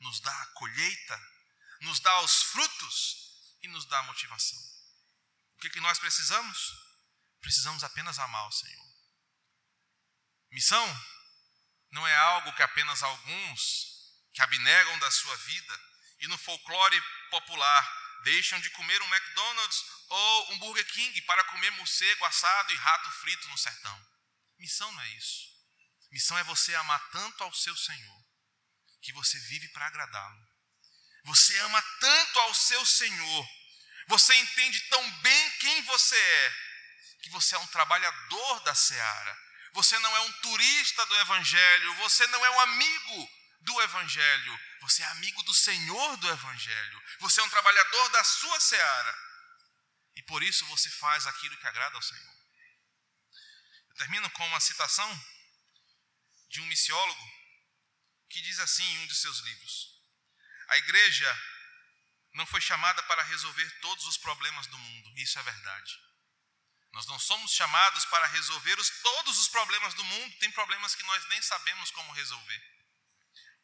nos 0.00 0.20
dá 0.20 0.42
a 0.42 0.46
colheita, 0.54 1.20
nos 1.82 2.00
dá 2.00 2.20
os 2.20 2.42
frutos 2.44 3.29
e 3.62 3.68
nos 3.68 3.84
dá 3.86 4.02
motivação. 4.04 4.58
O 5.56 5.60
que, 5.60 5.70
que 5.70 5.80
nós 5.80 5.98
precisamos? 5.98 6.72
Precisamos 7.40 7.84
apenas 7.84 8.18
amar 8.18 8.46
o 8.48 8.52
Senhor. 8.52 8.86
Missão 10.50 11.06
não 11.90 12.06
é 12.06 12.16
algo 12.16 12.52
que 12.54 12.62
apenas 12.62 13.02
alguns 13.02 13.90
que 14.32 14.42
abnegam 14.42 14.98
da 14.98 15.10
sua 15.10 15.36
vida 15.36 15.80
e 16.20 16.28
no 16.28 16.38
folclore 16.38 17.02
popular 17.30 18.00
deixam 18.24 18.60
de 18.60 18.70
comer 18.70 19.00
um 19.02 19.14
McDonald's 19.14 19.84
ou 20.08 20.52
um 20.52 20.58
Burger 20.58 20.86
King 20.92 21.22
para 21.22 21.44
comer 21.44 21.70
morcego 21.72 22.24
assado 22.24 22.72
e 22.72 22.76
rato 22.76 23.10
frito 23.12 23.48
no 23.48 23.58
sertão. 23.58 24.06
Missão 24.58 24.90
não 24.92 25.02
é 25.02 25.08
isso. 25.10 25.48
Missão 26.10 26.36
é 26.36 26.44
você 26.44 26.74
amar 26.74 27.10
tanto 27.10 27.44
ao 27.44 27.52
seu 27.54 27.76
Senhor 27.76 28.24
que 29.00 29.12
você 29.12 29.38
vive 29.38 29.68
para 29.68 29.86
agradá-lo. 29.86 30.49
Você 31.24 31.58
ama 31.58 31.82
tanto 32.00 32.40
ao 32.40 32.54
seu 32.54 32.84
Senhor, 32.86 33.48
você 34.06 34.34
entende 34.34 34.80
tão 34.88 35.10
bem 35.20 35.50
quem 35.58 35.82
você 35.82 36.18
é, 36.18 36.54
que 37.22 37.30
você 37.30 37.54
é 37.54 37.58
um 37.58 37.66
trabalhador 37.68 38.60
da 38.60 38.74
seara. 38.74 39.50
Você 39.72 39.96
não 40.00 40.16
é 40.16 40.20
um 40.20 40.32
turista 40.40 41.06
do 41.06 41.16
Evangelho, 41.20 41.94
você 41.94 42.26
não 42.26 42.44
é 42.44 42.50
um 42.50 42.60
amigo 42.60 43.30
do 43.60 43.80
Evangelho, 43.82 44.60
você 44.80 45.02
é 45.02 45.06
amigo 45.06 45.42
do 45.44 45.54
Senhor 45.54 46.16
do 46.16 46.28
Evangelho, 46.28 47.02
você 47.20 47.40
é 47.40 47.44
um 47.44 47.50
trabalhador 47.50 48.08
da 48.08 48.24
sua 48.24 48.58
seara. 48.58 49.18
E 50.16 50.22
por 50.22 50.42
isso 50.42 50.66
você 50.66 50.90
faz 50.90 51.26
aquilo 51.26 51.56
que 51.56 51.66
agrada 51.66 51.94
ao 51.94 52.02
Senhor. 52.02 52.34
Eu 53.90 53.96
termino 53.96 54.28
com 54.30 54.46
uma 54.46 54.60
citação 54.60 55.24
de 56.48 56.60
um 56.60 56.66
missiólogo 56.66 57.32
que 58.28 58.40
diz 58.42 58.58
assim 58.58 58.84
em 58.84 58.98
um 58.98 59.06
de 59.06 59.14
seus 59.14 59.38
livros: 59.40 59.89
A 60.70 60.76
igreja 60.78 61.42
não 62.34 62.46
foi 62.46 62.60
chamada 62.60 63.02
para 63.04 63.22
resolver 63.24 63.70
todos 63.80 64.06
os 64.06 64.16
problemas 64.16 64.66
do 64.68 64.78
mundo, 64.78 65.18
isso 65.18 65.38
é 65.38 65.42
verdade. 65.42 66.00
Nós 66.92 67.06
não 67.06 67.18
somos 67.18 67.52
chamados 67.52 68.04
para 68.06 68.26
resolver 68.28 68.78
os, 68.78 68.90
todos 69.02 69.38
os 69.38 69.48
problemas 69.48 69.94
do 69.94 70.04
mundo, 70.04 70.38
tem 70.38 70.50
problemas 70.52 70.94
que 70.94 71.04
nós 71.04 71.26
nem 71.28 71.42
sabemos 71.42 71.90
como 71.90 72.12
resolver. 72.12 72.62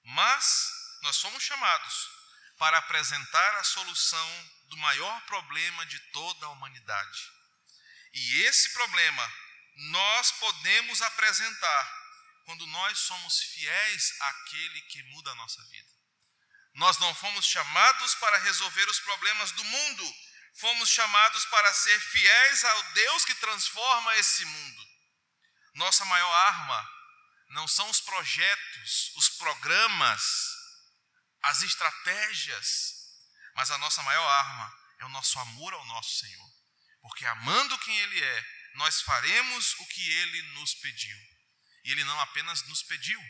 Mas 0.04 0.70
nós 1.02 1.16
somos 1.16 1.42
chamados 1.42 2.08
para 2.58 2.78
apresentar 2.78 3.56
a 3.56 3.64
solução 3.64 4.50
do 4.68 4.76
maior 4.76 5.20
problema 5.22 5.84
de 5.86 5.98
toda 6.10 6.46
a 6.46 6.50
humanidade. 6.50 7.30
E 8.12 8.42
esse 8.44 8.72
problema 8.72 9.32
nós 9.90 10.32
podemos 10.32 11.02
apresentar 11.02 12.06
quando 12.44 12.66
nós 12.68 12.98
somos 12.98 13.40
fiéis 13.40 14.20
àquele 14.20 14.80
que 14.82 15.02
muda 15.04 15.32
a 15.32 15.34
nossa 15.34 15.62
vida. 15.64 15.95
Nós 16.76 16.98
não 16.98 17.14
fomos 17.14 17.44
chamados 17.44 18.14
para 18.14 18.38
resolver 18.38 18.88
os 18.88 19.00
problemas 19.00 19.50
do 19.52 19.64
mundo, 19.64 20.14
fomos 20.54 20.88
chamados 20.88 21.44
para 21.46 21.74
ser 21.74 22.00
fiéis 22.00 22.64
ao 22.64 22.82
Deus 22.92 23.24
que 23.24 23.34
transforma 23.34 24.16
esse 24.16 24.44
mundo. 24.44 24.88
Nossa 25.74 26.04
maior 26.04 26.32
arma 26.32 26.90
não 27.48 27.66
são 27.66 27.88
os 27.90 28.00
projetos, 28.00 29.12
os 29.16 29.28
programas, 29.30 30.22
as 31.42 31.62
estratégias, 31.62 32.94
mas 33.54 33.70
a 33.70 33.78
nossa 33.78 34.02
maior 34.02 34.26
arma 34.26 34.72
é 34.98 35.04
o 35.04 35.10
nosso 35.10 35.38
amor 35.38 35.74
ao 35.74 35.84
nosso 35.86 36.18
Senhor. 36.18 36.50
Porque 37.02 37.26
amando 37.26 37.78
quem 37.78 37.96
Ele 37.98 38.22
é, 38.22 38.44
nós 38.74 39.00
faremos 39.00 39.74
o 39.78 39.86
que 39.86 40.10
Ele 40.16 40.42
nos 40.54 40.74
pediu. 40.74 41.36
E 41.86 41.92
ele 41.92 42.02
não 42.02 42.20
apenas 42.20 42.66
nos 42.66 42.82
pediu, 42.82 43.20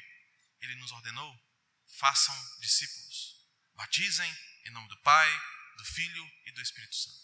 ele 0.63 0.75
nos 0.77 0.91
ordenou: 0.91 1.39
façam 1.99 2.35
discípulos, 2.59 3.06
batizem 3.77 4.39
em 4.65 4.71
nome 4.71 4.89
do 4.89 4.97
Pai, 5.03 5.43
do 5.77 5.85
Filho 5.85 6.33
e 6.47 6.53
do 6.53 6.61
Espírito 6.61 6.95
Santo. 6.95 7.17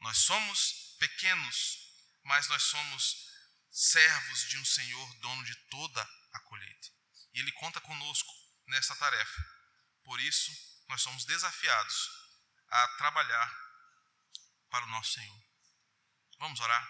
Nós 0.00 0.18
somos 0.18 0.96
pequenos, 0.98 1.78
mas 2.22 2.48
nós 2.48 2.62
somos 2.62 3.30
servos 3.70 4.40
de 4.48 4.58
um 4.58 4.64
Senhor, 4.64 5.14
dono 5.20 5.44
de 5.44 5.54
toda 5.70 6.02
a 6.32 6.40
colheita. 6.40 6.88
E 7.32 7.40
Ele 7.40 7.52
conta 7.52 7.80
conosco 7.80 8.32
nessa 8.66 8.94
tarefa. 8.96 9.44
Por 10.04 10.20
isso, 10.20 10.50
nós 10.88 11.02
somos 11.02 11.24
desafiados 11.24 12.10
a 12.68 12.88
trabalhar 12.98 13.48
para 14.70 14.84
o 14.84 14.88
nosso 14.88 15.14
Senhor. 15.14 15.44
Vamos 16.38 16.60
orar? 16.60 16.86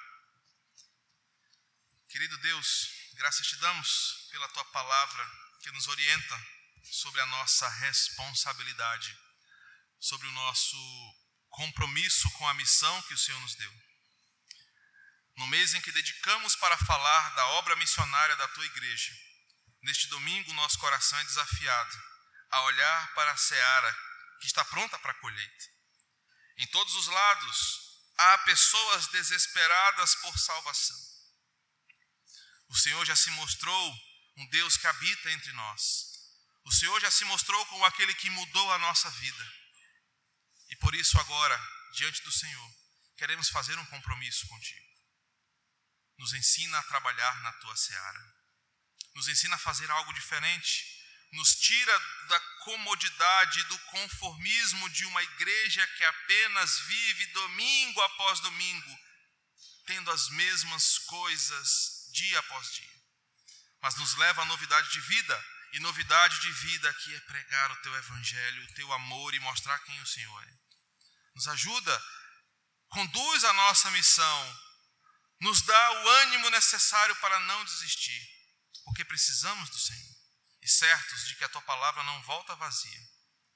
Querido 2.09 2.37
Deus, 2.39 2.97
Graças 3.17 3.47
te 3.47 3.57
damos 3.57 4.29
pela 4.31 4.47
tua 4.49 4.65
palavra 4.67 5.27
que 5.63 5.71
nos 5.71 5.89
orienta 5.89 6.47
sobre 6.91 7.21
a 7.21 7.27
nossa 7.27 7.69
responsabilidade, 7.69 9.19
sobre 9.99 10.27
o 10.27 10.33
nosso 10.33 10.77
compromisso 11.49 12.31
com 12.33 12.49
a 12.49 12.55
missão 12.55 13.03
que 13.03 13.15
o 13.15 13.19
Senhor 13.19 13.41
nos 13.41 13.55
deu. 13.55 13.73
No 15.37 15.47
mês 15.47 15.75
em 15.75 15.81
que 15.81 15.93
dedicamos 15.93 16.57
para 16.57 16.77
falar 16.79 17.35
da 17.35 17.47
obra 17.49 17.77
missionária 17.77 18.37
da 18.37 18.49
tua 18.49 18.67
igreja, 18.67 19.13
neste 19.83 20.07
domingo 20.09 20.53
nosso 20.55 20.79
coração 20.79 21.19
é 21.19 21.25
desafiado 21.25 22.03
a 22.51 22.61
olhar 22.63 23.15
para 23.15 23.31
a 23.31 23.37
seara 23.37 23.97
que 24.41 24.47
está 24.47 24.65
pronta 24.65 24.99
para 24.99 25.13
a 25.13 25.21
colheita. 25.21 25.65
Em 26.59 26.67
todos 26.69 26.95
os 26.95 27.07
lados 27.07 27.81
há 28.17 28.39
pessoas 28.39 29.09
desesperadas 29.09 30.15
por 30.17 30.39
salvação 30.39 31.17
o 32.69 32.77
Senhor 32.77 33.05
já 33.05 33.15
se 33.15 33.31
mostrou 33.31 33.95
um 34.37 34.47
Deus 34.49 34.77
que 34.77 34.87
habita 34.87 35.31
entre 35.31 35.53
nós. 35.53 36.16
O 36.67 36.73
Senhor 36.73 37.01
já 37.01 37.11
se 37.13 37.25
mostrou 37.27 37.65
como 37.67 37.85
aquele 37.85 38.13
que 38.15 38.29
mudou 38.29 38.73
a 38.73 38.79
nossa 38.79 39.09
vida. 39.09 39.53
E 40.69 40.77
por 40.77 40.97
isso, 40.97 41.17
agora, 41.21 41.57
diante 41.93 42.21
do 42.25 42.33
Senhor, 42.33 42.75
queremos 43.17 43.49
fazer 43.49 43.79
um 43.79 43.87
compromisso 43.87 44.49
contigo. 44.49 44.85
Nos 46.19 46.33
ensina 46.33 46.77
a 46.77 46.83
trabalhar 46.83 47.41
na 47.43 47.53
tua 47.55 47.77
seara. 47.77 48.35
Nos 49.15 49.29
ensina 49.29 49.55
a 49.55 49.61
fazer 49.61 49.89
algo 49.93 50.13
diferente. 50.13 50.85
Nos 51.35 51.55
tira 51.55 51.99
da 52.27 52.41
comodidade, 52.65 53.63
do 53.65 53.79
conformismo 53.79 54.91
de 54.91 55.05
uma 55.05 55.23
igreja 55.23 55.87
que 55.87 56.05
apenas 56.05 56.81
vive 56.81 57.27
domingo 57.27 58.01
após 58.01 58.41
domingo, 58.41 58.99
tendo 59.87 60.11
as 60.11 60.29
mesmas 60.31 60.99
coisas 60.99 62.11
dia 62.13 62.41
após 62.41 62.73
dia. 62.73 63.03
Mas 63.81 63.95
nos 63.95 64.15
leva 64.15 64.43
à 64.43 64.47
novidade 64.47 64.91
de 64.91 65.01
vida, 65.01 65.56
e 65.77 65.81
novidade 65.81 66.41
de 66.41 66.51
vida 66.53 66.89
aqui 66.89 67.15
é 67.15 67.21
pregar 67.21 67.71
o 67.71 67.77
teu 67.83 67.95
evangelho, 67.95 68.65
o 68.65 68.73
teu 68.73 68.91
amor 68.95 69.35
e 69.35 69.41
mostrar 69.41 69.79
quem 69.81 70.01
o 70.01 70.07
Senhor 70.07 70.43
é. 70.43 70.59
Nos 71.35 71.47
ajuda, 71.49 72.05
conduz 72.89 73.45
a 73.45 73.53
nossa 73.53 73.91
missão, 73.91 74.61
nos 75.39 75.61
dá 75.61 75.93
o 75.93 76.09
ânimo 76.09 76.49
necessário 76.49 77.15
para 77.17 77.39
não 77.41 77.63
desistir, 77.67 78.27
porque 78.87 79.05
precisamos 79.05 79.69
do 79.69 79.79
Senhor. 79.79 80.17
E 80.63 80.69
certos 80.69 81.27
de 81.27 81.37
que 81.37 81.45
a 81.45 81.49
tua 81.51 81.61
palavra 81.61 82.03
não 82.05 82.23
volta 82.23 82.57
vazia. 82.57 83.01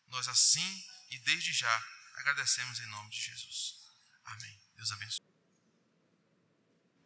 Nós 0.08 0.28
assim 0.28 0.84
e 1.08 1.18
desde 1.20 1.54
já 1.54 1.84
agradecemos 2.16 2.80
em 2.80 2.86
nome 2.86 3.08
de 3.08 3.18
Jesus. 3.18 3.76
Amém. 4.26 4.60
Deus 4.76 4.92
abençoe. 4.92 5.29